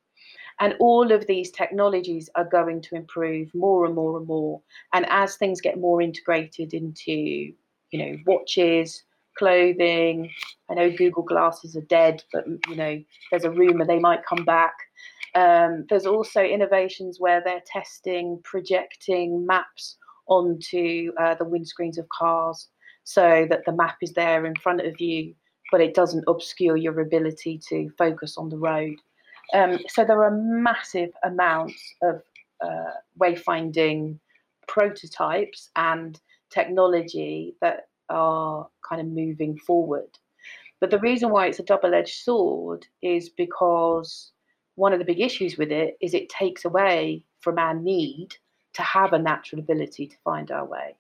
And 0.61 0.75
all 0.81 1.13
of 1.13 1.27
these 1.27 1.53
technologies 1.53 2.29
are 2.35 2.45
going 2.45 2.83
to 2.83 2.97
improve 2.97 3.55
more 3.55 3.85
and 3.87 3.95
more 3.95 4.19
and 4.19 4.27
more. 4.27 4.61
And 4.93 5.07
as 5.09 5.37
things 5.37 5.61
get 5.61 5.79
more 5.79 6.03
integrated 6.03 6.75
into, 6.75 7.13
you 7.13 7.55
know, 7.93 8.17
watches, 8.27 9.05
clothing, 9.39 10.31
I 10.69 10.75
know 10.75 10.91
Google 10.91 11.23
glasses 11.23 11.77
are 11.77 11.83
dead, 11.83 12.25
but 12.33 12.45
you 12.69 12.75
know, 12.75 13.01
there's 13.31 13.45
a 13.45 13.51
rumor 13.51 13.87
they 13.87 14.01
might 14.01 14.27
come 14.27 14.45
back. 14.45 14.75
Um, 15.37 15.87
there's 15.89 16.07
also 16.07 16.43
innovations 16.43 17.21
where 17.21 17.41
they're 17.45 17.63
testing 17.65 18.41
projecting 18.43 19.47
maps 19.47 19.97
onto 20.27 21.13
uh, 21.21 21.37
the 21.37 21.45
windscreens 21.45 21.99
of 21.99 22.09
cars 22.09 22.69
so 23.09 23.47
that 23.49 23.65
the 23.65 23.73
map 23.73 23.97
is 24.03 24.13
there 24.13 24.45
in 24.45 24.55
front 24.57 24.83
of 24.83 25.01
you 25.01 25.35
but 25.71 25.81
it 25.81 25.95
doesn't 25.95 26.25
obscure 26.27 26.77
your 26.77 27.01
ability 27.01 27.61
to 27.69 27.91
focus 27.99 28.37
on 28.37 28.49
the 28.49 28.57
road. 28.57 28.97
Um, 29.55 29.79
so 29.89 30.05
there 30.05 30.25
are 30.25 30.31
massive 30.31 31.11
amounts 31.25 31.95
of 32.03 32.23
uh, 32.61 32.93
wayfinding 33.21 34.19
prototypes 34.67 35.71
and 35.77 36.19
technology 36.51 37.55
that 37.61 37.89
are 38.09 38.69
kind 38.87 39.01
of 39.01 39.09
moving 39.09 39.57
forward. 39.59 40.09
But 40.81 40.91
the 40.91 40.99
reason 41.01 41.31
why 41.31 41.47
it's 41.47 41.59
a 41.59 41.65
double 41.65 41.95
edged 41.95 42.15
sword 42.23 42.87
is 43.03 43.29
because 43.29 44.33
one 44.77 44.93
of 44.93 44.99
the 44.99 45.05
big 45.05 45.21
issues 45.21 45.59
with 45.59 45.73
it 45.73 45.97
is 46.01 46.15
it 46.15 46.29
takes 46.29 46.65
away 46.65 47.25
from 47.41 47.59
our 47.59 47.75
need 47.75 48.37
to 48.75 48.83
have 48.83 49.13
a 49.13 49.19
natural 49.19 49.61
ability 49.61 50.07
to 50.07 50.17
find 50.25 50.51
our 50.51 50.65
way. 50.65 50.95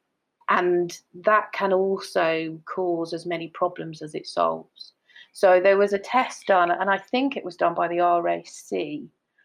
And 0.48 0.98
that 1.14 1.52
can 1.52 1.72
also 1.72 2.58
cause 2.64 3.12
as 3.12 3.26
many 3.26 3.48
problems 3.48 4.00
as 4.00 4.14
it 4.14 4.26
solves. 4.26 4.92
So 5.32 5.60
there 5.60 5.76
was 5.76 5.92
a 5.92 5.98
test 5.98 6.46
done, 6.46 6.70
and 6.70 6.90
I 6.90 6.98
think 6.98 7.36
it 7.36 7.44
was 7.44 7.56
done 7.56 7.74
by 7.74 7.88
the 7.88 8.00
RAC, 8.00 8.72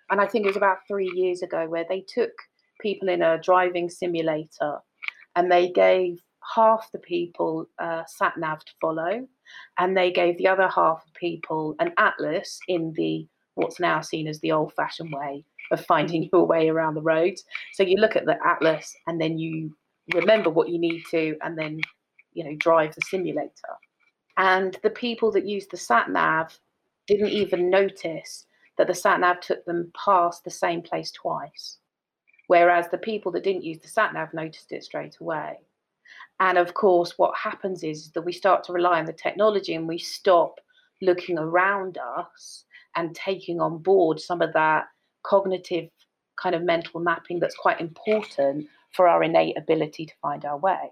and 0.09 0.21
I 0.21 0.25
think 0.25 0.45
it 0.45 0.49
was 0.49 0.57
about 0.57 0.87
three 0.87 1.11
years 1.13 1.41
ago, 1.41 1.67
where 1.67 1.85
they 1.87 2.01
took 2.01 2.31
people 2.81 3.09
in 3.09 3.21
a 3.21 3.39
driving 3.39 3.89
simulator 3.89 4.79
and 5.35 5.51
they 5.51 5.69
gave 5.71 6.21
half 6.55 6.89
the 6.91 6.99
people 6.99 7.67
uh, 7.79 8.03
sat 8.05 8.37
nav 8.37 8.63
to 8.65 8.71
follow, 8.81 9.27
and 9.77 9.95
they 9.95 10.11
gave 10.11 10.37
the 10.37 10.47
other 10.47 10.67
half 10.67 11.03
of 11.05 11.13
people 11.13 11.75
an 11.79 11.93
atlas 11.97 12.59
in 12.67 12.93
the 12.93 13.27
what's 13.55 13.79
now 13.79 14.01
seen 14.01 14.27
as 14.27 14.39
the 14.39 14.51
old 14.51 14.73
fashioned 14.73 15.13
way 15.13 15.45
of 15.71 15.85
finding 15.85 16.29
your 16.33 16.45
way 16.45 16.69
around 16.69 16.95
the 16.95 17.01
roads. 17.01 17.43
So 17.73 17.83
you 17.83 17.97
look 17.97 18.15
at 18.15 18.25
the 18.25 18.37
atlas 18.45 18.95
and 19.07 19.21
then 19.21 19.37
you 19.37 19.75
remember 20.13 20.49
what 20.49 20.69
you 20.69 20.79
need 20.79 21.03
to, 21.11 21.37
and 21.41 21.57
then 21.57 21.79
you 22.33 22.43
know 22.43 22.55
drive 22.57 22.95
the 22.95 23.01
simulator. 23.01 23.51
And 24.37 24.77
the 24.83 24.89
people 24.89 25.31
that 25.33 25.45
used 25.45 25.71
the 25.71 25.77
sat 25.77 26.09
nav 26.09 26.59
didn't 27.07 27.29
even 27.29 27.69
notice 27.69 28.45
that 28.77 28.87
the 28.87 28.95
sat 28.95 29.19
nav 29.19 29.39
took 29.39 29.63
them 29.65 29.91
past 29.93 30.43
the 30.43 30.49
same 30.49 30.81
place 30.81 31.11
twice. 31.11 31.77
Whereas 32.47 32.87
the 32.89 32.97
people 32.97 33.31
that 33.33 33.43
didn't 33.43 33.63
use 33.63 33.79
the 33.79 33.87
sat 33.87 34.13
nav 34.13 34.33
noticed 34.33 34.71
it 34.71 34.83
straight 34.83 35.17
away. 35.21 35.59
And 36.39 36.57
of 36.57 36.73
course, 36.73 37.17
what 37.17 37.37
happens 37.37 37.83
is 37.83 38.11
that 38.11 38.23
we 38.23 38.33
start 38.33 38.63
to 38.65 38.73
rely 38.73 38.99
on 38.99 39.05
the 39.05 39.13
technology 39.13 39.75
and 39.75 39.87
we 39.87 39.97
stop 39.97 40.59
looking 41.01 41.37
around 41.37 41.97
us 41.97 42.65
and 42.95 43.15
taking 43.15 43.61
on 43.61 43.77
board 43.77 44.19
some 44.19 44.41
of 44.41 44.53
that 44.53 44.85
cognitive 45.23 45.89
kind 46.35 46.55
of 46.55 46.63
mental 46.63 46.99
mapping 46.99 47.39
that's 47.39 47.55
quite 47.55 47.79
important 47.79 48.67
for 48.93 49.07
our 49.07 49.23
innate 49.23 49.57
ability 49.57 50.05
to 50.05 50.13
find 50.21 50.45
our 50.45 50.57
way. 50.57 50.91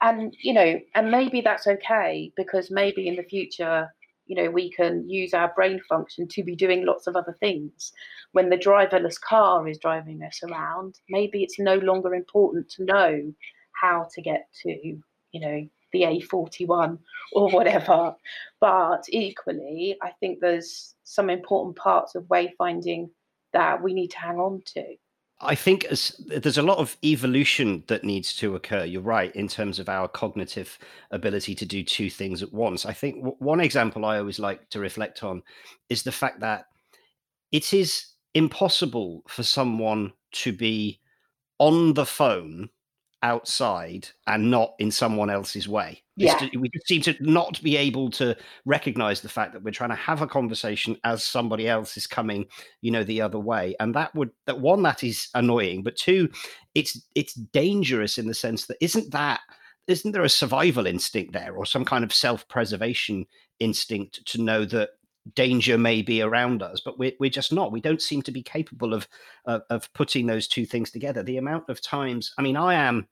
And, 0.00 0.36
you 0.42 0.52
know, 0.52 0.80
and 0.94 1.10
maybe 1.10 1.40
that's 1.40 1.66
okay 1.66 2.32
because 2.36 2.70
maybe 2.70 3.08
in 3.08 3.16
the 3.16 3.22
future, 3.22 3.88
you 4.26 4.36
know, 4.36 4.50
we 4.50 4.70
can 4.70 5.08
use 5.08 5.34
our 5.34 5.52
brain 5.54 5.80
function 5.88 6.26
to 6.28 6.42
be 6.42 6.56
doing 6.56 6.84
lots 6.84 7.06
of 7.06 7.16
other 7.16 7.36
things. 7.40 7.92
When 8.32 8.50
the 8.50 8.56
driverless 8.56 9.20
car 9.20 9.66
is 9.68 9.78
driving 9.78 10.22
us 10.22 10.40
around, 10.42 10.98
maybe 11.08 11.42
it's 11.42 11.58
no 11.58 11.76
longer 11.76 12.14
important 12.14 12.68
to 12.70 12.84
know 12.84 13.32
how 13.80 14.08
to 14.14 14.22
get 14.22 14.48
to, 14.62 14.70
you 14.70 15.40
know, 15.40 15.68
the 15.92 16.02
A41 16.02 16.98
or 17.32 17.50
whatever. 17.50 18.14
But 18.60 19.04
equally, 19.08 19.96
I 20.02 20.10
think 20.20 20.40
there's 20.40 20.94
some 21.04 21.30
important 21.30 21.76
parts 21.76 22.14
of 22.14 22.24
wayfinding 22.24 23.10
that 23.52 23.82
we 23.82 23.94
need 23.94 24.08
to 24.08 24.18
hang 24.18 24.38
on 24.38 24.62
to. 24.74 24.96
I 25.40 25.54
think 25.54 25.84
as, 25.86 26.20
there's 26.26 26.58
a 26.58 26.62
lot 26.62 26.78
of 26.78 26.96
evolution 27.04 27.84
that 27.88 28.04
needs 28.04 28.34
to 28.36 28.54
occur. 28.54 28.84
You're 28.84 29.02
right 29.02 29.34
in 29.34 29.48
terms 29.48 29.78
of 29.78 29.88
our 29.88 30.08
cognitive 30.08 30.78
ability 31.10 31.54
to 31.56 31.66
do 31.66 31.82
two 31.82 32.08
things 32.08 32.42
at 32.42 32.52
once. 32.52 32.86
I 32.86 32.92
think 32.92 33.16
w- 33.16 33.36
one 33.40 33.60
example 33.60 34.04
I 34.04 34.18
always 34.18 34.38
like 34.38 34.70
to 34.70 34.80
reflect 34.80 35.24
on 35.24 35.42
is 35.90 36.02
the 36.02 36.12
fact 36.12 36.40
that 36.40 36.66
it 37.52 37.74
is 37.74 38.12
impossible 38.34 39.22
for 39.28 39.42
someone 39.42 40.12
to 40.32 40.52
be 40.52 41.00
on 41.58 41.94
the 41.94 42.06
phone 42.06 42.70
outside 43.24 44.06
and 44.26 44.50
not 44.50 44.74
in 44.78 44.90
someone 44.90 45.30
else's 45.30 45.66
way. 45.66 46.02
Yeah. 46.16 46.46
we 46.56 46.70
seem 46.84 47.00
to 47.02 47.16
not 47.20 47.60
be 47.62 47.76
able 47.76 48.10
to 48.12 48.36
recognize 48.66 49.22
the 49.22 49.28
fact 49.28 49.52
that 49.52 49.64
we're 49.64 49.72
trying 49.72 49.90
to 49.90 49.96
have 49.96 50.22
a 50.22 50.26
conversation 50.26 50.96
as 51.02 51.24
somebody 51.24 51.66
else 51.66 51.96
is 51.96 52.06
coming, 52.06 52.44
you 52.82 52.92
know, 52.92 53.02
the 53.02 53.22
other 53.22 53.40
way. 53.40 53.74
And 53.80 53.94
that 53.94 54.14
would 54.14 54.30
that 54.46 54.60
one, 54.60 54.82
that 54.82 55.02
is 55.02 55.28
annoying, 55.34 55.82
but 55.82 55.96
two, 55.96 56.28
it's 56.74 57.00
it's 57.16 57.34
dangerous 57.34 58.18
in 58.18 58.28
the 58.28 58.34
sense 58.34 58.66
that 58.66 58.76
isn't 58.80 59.10
that 59.10 59.40
isn't 59.88 60.12
there 60.12 60.22
a 60.22 60.28
survival 60.28 60.86
instinct 60.86 61.32
there 61.32 61.54
or 61.54 61.66
some 61.66 61.84
kind 61.84 62.04
of 62.04 62.12
self-preservation 62.12 63.26
instinct 63.58 64.24
to 64.26 64.40
know 64.40 64.64
that 64.64 64.90
danger 65.34 65.78
may 65.78 66.02
be 66.02 66.20
around 66.20 66.62
us, 66.62 66.80
but 66.84 66.98
we're, 66.98 67.12
we're 67.18 67.30
just 67.30 67.52
not. 67.52 67.72
We 67.72 67.80
don't 67.80 68.02
seem 68.02 68.22
to 68.22 68.32
be 68.32 68.42
capable 68.42 68.92
of, 68.92 69.08
of, 69.46 69.62
of 69.70 69.92
putting 69.94 70.26
those 70.26 70.46
two 70.46 70.66
things 70.66 70.90
together. 70.90 71.22
The 71.22 71.38
amount 71.38 71.68
of 71.68 71.80
times, 71.80 72.32
I 72.38 72.42
mean, 72.42 72.56
I 72.56 72.74
am 72.74 73.08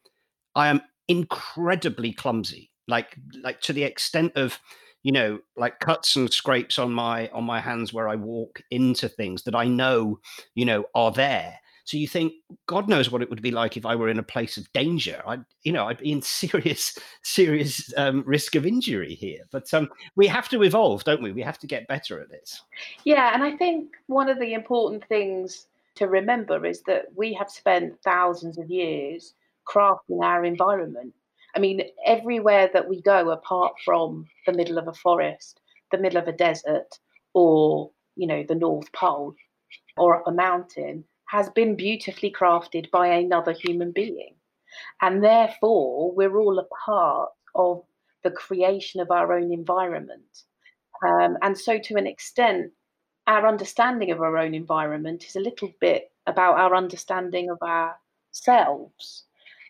I 0.55 0.68
am 0.68 0.83
incredibly 1.09 2.12
clumsy, 2.12 2.70
like 2.87 3.16
like 3.42 3.61
to 3.62 3.72
the 3.72 3.85
extent 3.85 4.33
of 4.37 4.59
you 5.03 5.12
know 5.12 5.40
like 5.57 5.81
cuts 5.81 6.16
and 6.16 6.33
scrapes 6.33 6.79
on 6.79 6.92
my 6.92 7.29
on 7.29 7.44
my 7.44 7.61
hands 7.61 7.92
where 7.92 8.09
I 8.09 8.16
walk 8.16 8.62
into 8.70 9.09
things 9.09 9.42
that 9.44 9.55
I 9.55 9.64
know 9.64 10.20
you 10.55 10.64
know 10.64 10.85
are 10.94 11.11
there 11.11 11.59
so 11.85 11.97
you 11.97 12.07
think, 12.07 12.35
God 12.66 12.88
knows 12.88 13.11
what 13.11 13.23
it 13.23 13.31
would 13.31 13.42
be 13.42 13.51
like 13.51 13.77
if 13.77 13.85
I 13.85 13.97
were 13.97 14.09
in 14.09 14.18
a 14.18 14.23
place 14.23 14.57
of 14.57 14.73
danger. 14.73 15.21
I, 15.27 15.38
you 15.62 15.73
know, 15.73 15.87
I'd 15.87 15.99
be 15.99 16.12
in 16.12 16.23
serious, 16.23 16.97
serious 17.23 17.92
um, 17.97 18.23
risk 18.27 18.55
of 18.55 18.66
injury 18.66 19.14
here. 19.14 19.40
But 19.51 19.73
um, 19.75 19.88
we 20.14 20.27
have 20.29 20.49
to 20.51 20.62
evolve, 20.62 21.05
don't 21.05 21.23
we? 21.23 21.33
We 21.33 21.42
have 21.42 21.59
to 21.59 21.66
get 21.66 21.88
better 21.88 22.21
at 22.21 22.31
this. 22.31 22.62
Yeah, 23.05 23.35
and 23.35 23.42
I 23.42 23.57
think 23.57 23.90
one 24.07 24.29
of 24.29 24.38
the 24.38 24.55
important 24.55 25.05
things 25.09 25.66
to 25.97 26.07
remember 26.07 26.64
is 26.64 26.83
that 26.83 27.07
we 27.14 27.33
have 27.35 27.51
spent 27.51 28.01
thousands 28.03 28.59
of 28.59 28.71
years 28.71 29.35
crafting 29.66 30.23
our 30.23 30.45
environment. 30.45 31.12
I 31.55 31.59
mean, 31.59 31.83
everywhere 32.07 32.71
that 32.73 32.88
we 32.88 33.03
go, 33.03 33.31
apart 33.31 33.75
from 33.85 34.27
the 34.47 34.53
middle 34.53 34.79
of 34.79 34.88
a 34.88 34.92
forest, 34.92 35.61
the 35.90 35.99
middle 35.99 36.18
of 36.18 36.29
a 36.29 36.33
desert, 36.33 36.99
or 37.35 37.90
you 38.16 38.27
know, 38.27 38.45
the 38.47 38.55
North 38.55 38.90
Pole, 38.92 39.35
or 39.97 40.16
up 40.16 40.27
a 40.27 40.33
mountain, 40.33 41.05
has 41.33 41.49
been 41.49 41.75
beautifully 41.75 42.31
crafted 42.31 42.90
by 42.90 43.07
another 43.07 43.53
human 43.53 43.90
being. 43.90 44.35
And 45.01 45.25
therefore, 45.25 46.12
we're 46.14 46.38
all 46.38 46.59
a 46.59 46.68
part 46.85 47.31
of 47.55 47.83
the 48.23 48.31
creation 48.31 49.01
of 49.01 49.11
our 49.11 49.33
own 49.33 49.51
environment. 49.51 50.42
Um, 51.03 51.38
and 51.40 51.57
so, 51.57 51.79
to 51.79 51.97
an 51.97 52.07
extent, 52.07 52.71
our 53.27 53.47
understanding 53.49 54.11
of 54.11 54.21
our 54.21 54.37
own 54.37 54.53
environment 54.53 55.25
is 55.27 55.35
a 55.35 55.40
little 55.40 55.73
bit 55.81 56.12
about 56.27 56.59
our 56.59 56.77
understanding 56.77 57.49
of 57.49 57.59
ourselves. 57.62 59.25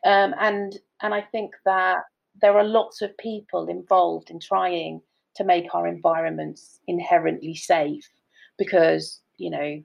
Um, 0.05 0.35
and 0.41 0.77
and 1.01 1.15
I 1.15 1.21
think 1.21 1.53
that 1.65 1.99
there 2.41 2.59
are 2.59 2.65
lots 2.65 3.03
of 3.03 3.17
people 3.19 3.69
involved 3.69 4.31
in 4.31 4.41
trying 4.41 5.01
to 5.37 5.45
make 5.45 5.73
our 5.77 5.87
environments 5.87 6.81
inherently 6.89 7.55
safe 7.55 8.09
because 8.59 9.21
you 9.37 9.51
know 9.51 9.83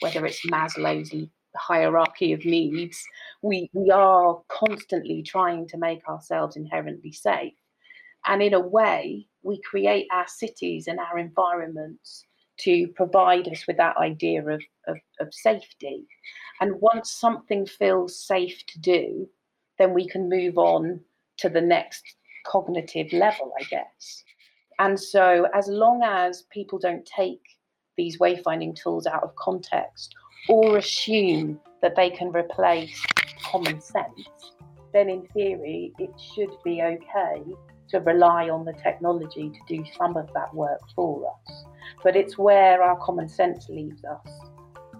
whether 0.00 0.24
it's 0.26 0.44
Maslow's 0.46 1.12
hierarchy 1.56 2.32
of 2.32 2.44
needs, 2.44 3.04
we, 3.42 3.70
we 3.72 3.90
are 3.90 4.40
constantly 4.48 5.22
trying 5.22 5.68
to 5.68 5.78
make 5.78 6.06
ourselves 6.08 6.56
inherently 6.56 7.12
safe. 7.12 7.54
And 8.26 8.42
in 8.42 8.54
a 8.54 8.60
way, 8.60 9.26
we 9.42 9.60
create 9.62 10.06
our 10.12 10.28
cities 10.28 10.86
and 10.86 10.98
our 10.98 11.18
environments 11.18 12.24
to 12.60 12.86
provide 12.94 13.48
us 13.48 13.66
with 13.66 13.76
that 13.78 13.96
idea 13.96 14.44
of, 14.46 14.62
of, 14.86 14.96
of 15.20 15.34
safety. 15.34 16.06
And 16.60 16.80
once 16.80 17.10
something 17.10 17.66
feels 17.66 18.24
safe 18.24 18.64
to 18.66 18.80
do, 18.80 19.28
then 19.78 19.94
we 19.94 20.06
can 20.08 20.28
move 20.28 20.58
on 20.58 21.00
to 21.38 21.48
the 21.48 21.60
next 21.60 22.04
cognitive 22.46 23.12
level, 23.12 23.52
I 23.58 23.64
guess. 23.64 24.24
And 24.78 24.98
so, 24.98 25.46
as 25.54 25.66
long 25.68 26.02
as 26.04 26.44
people 26.52 26.78
don't 26.78 27.04
take 27.04 27.42
these 27.96 28.18
wayfinding 28.18 28.74
tools 28.80 29.06
out 29.06 29.22
of 29.22 29.34
context 29.36 30.14
or 30.48 30.78
assume 30.78 31.60
that 31.82 31.94
they 31.96 32.10
can 32.10 32.28
replace 32.32 33.02
common 33.44 33.80
sense, 33.80 34.52
then 34.92 35.08
in 35.08 35.26
theory 35.28 35.92
it 35.98 36.10
should 36.34 36.50
be 36.64 36.82
okay 36.82 37.42
to 37.88 38.00
rely 38.00 38.48
on 38.48 38.64
the 38.64 38.72
technology 38.72 39.50
to 39.50 39.76
do 39.76 39.84
some 39.96 40.16
of 40.16 40.28
that 40.34 40.52
work 40.54 40.80
for 40.94 41.30
us. 41.46 41.64
But 42.02 42.16
it's 42.16 42.38
where 42.38 42.82
our 42.82 42.96
common 42.96 43.28
sense 43.28 43.68
leaves 43.68 44.02
us, 44.04 44.28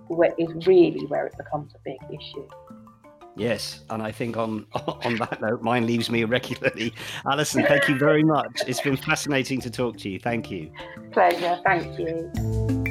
where 0.09 0.35
is 0.39 0.67
really 0.67 1.07
where 1.07 1.27
it 1.27 1.37
becomes 1.37 1.75
a 1.75 1.79
big 1.85 1.99
issue. 2.11 2.47
Yes, 3.35 3.83
and 3.89 4.03
I 4.03 4.13
think 4.13 4.37
on 4.37 4.67
on 4.75 5.17
that 5.17 5.41
note, 5.41 5.63
mine 5.63 5.87
leaves 5.87 6.11
me 6.11 6.25
regularly. 6.37 6.93
Alison, 7.27 7.65
thank 7.65 7.89
you 7.89 7.99
very 7.99 8.23
much. 8.23 8.61
It's 8.67 8.81
been 8.81 8.97
fascinating 8.97 9.61
to 9.63 9.71
talk 9.71 9.97
to 9.99 10.11
you. 10.11 10.19
Thank 10.19 10.51
you. 10.51 10.71
Pleasure. 11.13 11.59
Thank 11.65 11.99
you. 11.99 12.82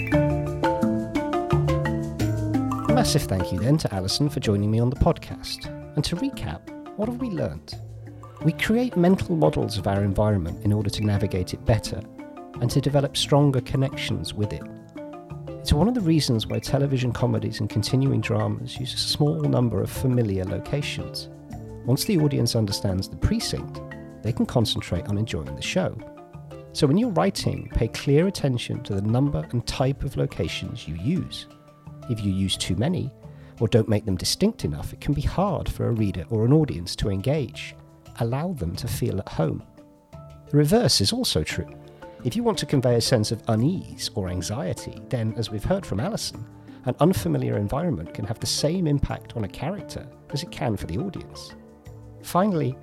Massive 3.02 3.24
thank 3.24 3.52
you 3.52 3.58
then 3.58 3.80
to 3.80 3.92
Alison 3.96 4.30
for 4.30 4.40
joining 4.40 4.70
me 4.70 4.80
on 4.80 4.92
the 4.92 4.96
podcast. 4.96 5.66
And 5.96 6.06
to 6.06 6.16
recap, 6.18 6.70
what 6.98 7.10
have 7.10 7.20
we 7.20 7.32
learnt? 7.32 7.74
We 8.44 8.52
create 8.52 8.96
mental 8.96 9.36
models 9.36 9.80
of 9.80 9.88
our 9.88 10.04
environment 10.04 10.64
in 10.64 10.72
order 10.72 10.92
to 10.92 11.04
navigate 11.04 11.56
it 11.56 11.66
better, 11.66 12.00
and 12.62 12.70
to 12.70 12.80
develop 12.80 13.18
stronger 13.18 13.60
connections 13.62 14.36
with 14.36 14.54
it. 14.54 14.62
It's 15.48 15.74
one 15.74 15.88
of 15.88 15.96
the 15.96 16.02
reasons 16.02 16.46
why 16.46 16.60
television 16.60 17.12
comedies 17.12 17.60
and 17.60 17.72
continuing 17.72 18.22
dramas 18.22 18.78
use 18.78 18.94
a 18.94 18.98
small 19.00 19.42
number 19.42 19.82
of 19.82 19.90
familiar 19.90 20.46
locations. 20.46 21.28
Once 21.88 22.06
the 22.06 22.20
audience 22.20 22.56
understands 22.56 23.10
the 23.10 23.18
precinct, 23.18 23.82
they 24.22 24.32
can 24.32 24.46
concentrate 24.46 25.08
on 25.08 25.18
enjoying 25.18 25.56
the 25.56 25.62
show. 25.64 25.98
So 26.74 26.86
when 26.86 27.00
you're 27.00 27.10
writing, 27.10 27.68
pay 27.74 27.88
clear 27.88 28.28
attention 28.28 28.84
to 28.84 28.94
the 28.94 29.02
number 29.02 29.44
and 29.54 29.66
type 29.66 30.04
of 30.04 30.18
locations 30.18 30.88
you 30.88 30.94
use. 30.98 31.48
If 32.10 32.24
you 32.24 32.32
use 32.32 32.58
too 32.58 32.76
many, 32.76 33.12
or 33.60 33.68
don't 33.68 33.90
make 33.90 34.06
them 34.06 34.18
distinct 34.18 34.66
enough, 34.66 34.92
it 34.92 35.02
can 35.02 35.14
be 35.14 35.22
hard 35.22 35.70
for 35.70 35.88
a 35.88 35.92
reader 35.92 36.26
or 36.30 36.46
an 36.46 36.54
audience 36.54 36.96
to 36.98 37.10
engage. 37.10 37.76
Allow 38.20 38.54
them 38.54 38.76
to 38.78 38.88
feel 38.88 39.20
at 39.20 39.30
home. 39.30 39.64
The 40.50 40.58
reverse 40.58 41.00
is 41.00 41.14
also 41.14 41.44
true. 41.44 41.70
If 42.24 42.36
you 42.36 42.44
want 42.44 42.58
to 42.60 42.66
convey 42.66 42.96
a 42.96 43.02
sense 43.02 43.32
of 43.32 43.42
unease 43.48 44.10
or 44.16 44.30
anxiety, 44.30 45.02
then, 45.10 45.34
as 45.38 45.50
we've 45.50 45.64
heard 45.64 45.86
from 45.86 46.00
Alison, 46.00 46.46
an 46.86 46.96
unfamiliar 47.00 47.58
environment 47.58 48.14
can 48.14 48.26
have 48.26 48.40
the 48.40 48.48
same 48.48 48.88
impact 48.88 49.36
on 49.36 49.44
a 49.44 49.48
character 49.48 50.08
as 50.32 50.42
it 50.44 50.52
can 50.52 50.76
for 50.76 50.88
the 50.88 50.98
audience. 50.98 51.54
Finally, 52.24 52.76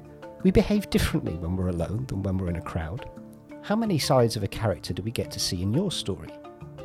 we 0.45 0.51
behave 0.53 0.91
differently 0.91 1.35
when 1.35 1.57
we're 1.57 1.69
alone 1.69 2.07
than 2.07 2.23
when 2.23 2.39
we're 2.39 2.49
in 2.49 2.57
a 2.57 2.63
crowd. 2.63 3.11
How 3.63 3.75
many 3.75 3.99
sides 3.99 4.37
of 4.37 4.45
a 4.45 4.49
character 4.49 4.95
do 4.95 5.03
we 5.03 5.11
get 5.11 5.31
to 5.33 5.41
see 5.41 5.63
in 5.63 5.75
your 5.75 5.91
story? 5.91 6.31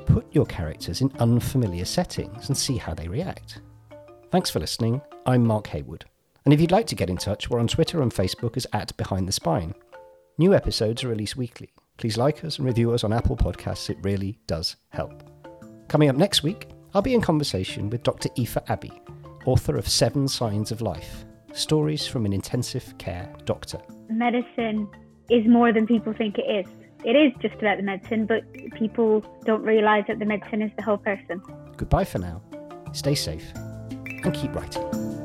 Put 0.06 0.34
your 0.34 0.46
characters 0.46 1.02
in 1.02 1.12
unfamiliar 1.20 1.86
settings 1.86 2.48
and 2.48 2.58
see 2.58 2.78
how 2.78 2.94
they 2.94 3.08
react. 3.08 3.62
Thanks 4.32 4.50
for 4.50 4.60
listening. 4.60 5.02
I'm 5.26 5.46
Mark 5.46 5.68
Haywood. 5.68 6.06
And 6.46 6.54
if 6.54 6.60
you'd 6.60 6.72
like 6.72 6.88
to 6.88 6.96
get 6.96 7.10
in 7.10 7.18
touch, 7.18 7.50
we're 7.50 7.60
on 7.60 7.68
Twitter 7.68 8.02
and 8.02 8.12
Facebook 8.12 8.58
as 8.58 8.68
at 8.74 8.96
Behind 8.98 9.28
the 9.28 9.32
Spine. 9.32 9.74
New 10.38 10.54
episodes 10.54 11.04
are 11.04 11.10
released 11.10 11.38
weekly. 11.38 11.72
Please 11.98 12.18
like 12.18 12.44
us 12.44 12.58
and 12.58 12.66
review 12.66 12.92
us 12.92 13.04
on 13.04 13.13
Apple 13.13 13.38
Podcasts, 13.38 13.89
it 13.89 13.98
really 14.02 14.39
does 14.48 14.76
help. 14.89 15.24
Coming 15.88 16.10
up 16.10 16.16
next 16.16 16.44
week, 16.44 16.68
I'll 16.94 17.02
be 17.02 17.13
in 17.13 17.22
conversation 17.22 17.89
with 17.89 18.04
Dr. 18.04 18.30
Aoife 18.38 18.58
Abbey, 18.68 18.92
author 19.46 19.78
of 19.78 19.88
Seven 19.88 20.28
Signs 20.28 20.72
of 20.72 20.82
Life 20.82 21.26
Stories 21.54 22.08
from 22.08 22.26
an 22.26 22.34
Intensive 22.34 22.98
Care 22.98 23.32
Doctor. 23.46 23.80
Medicine 24.10 24.89
is 25.30 25.46
more 25.48 25.72
than 25.72 25.86
people 25.86 26.13
think 26.13 26.38
it 26.38 26.66
is. 26.66 26.83
It 27.06 27.16
is 27.16 27.34
just 27.42 27.56
about 27.56 27.78
the 27.78 27.84
medicine, 27.84 28.26
but 28.26 28.44
people 28.76 29.26
don't 29.46 29.63
realise 29.63 30.06
that 30.08 30.20
the 30.20 30.26
medicine 30.26 30.62
is 30.62 30.72
the 30.78 30.84
whole 30.84 30.98
person. 30.98 31.42
Goodbye 31.76 32.06
for 32.06 32.20
now. 32.20 32.42
Stay 32.94 33.16
safe 33.16 33.52
and 33.56 34.34
keep 34.34 34.56
writing. 34.56 35.22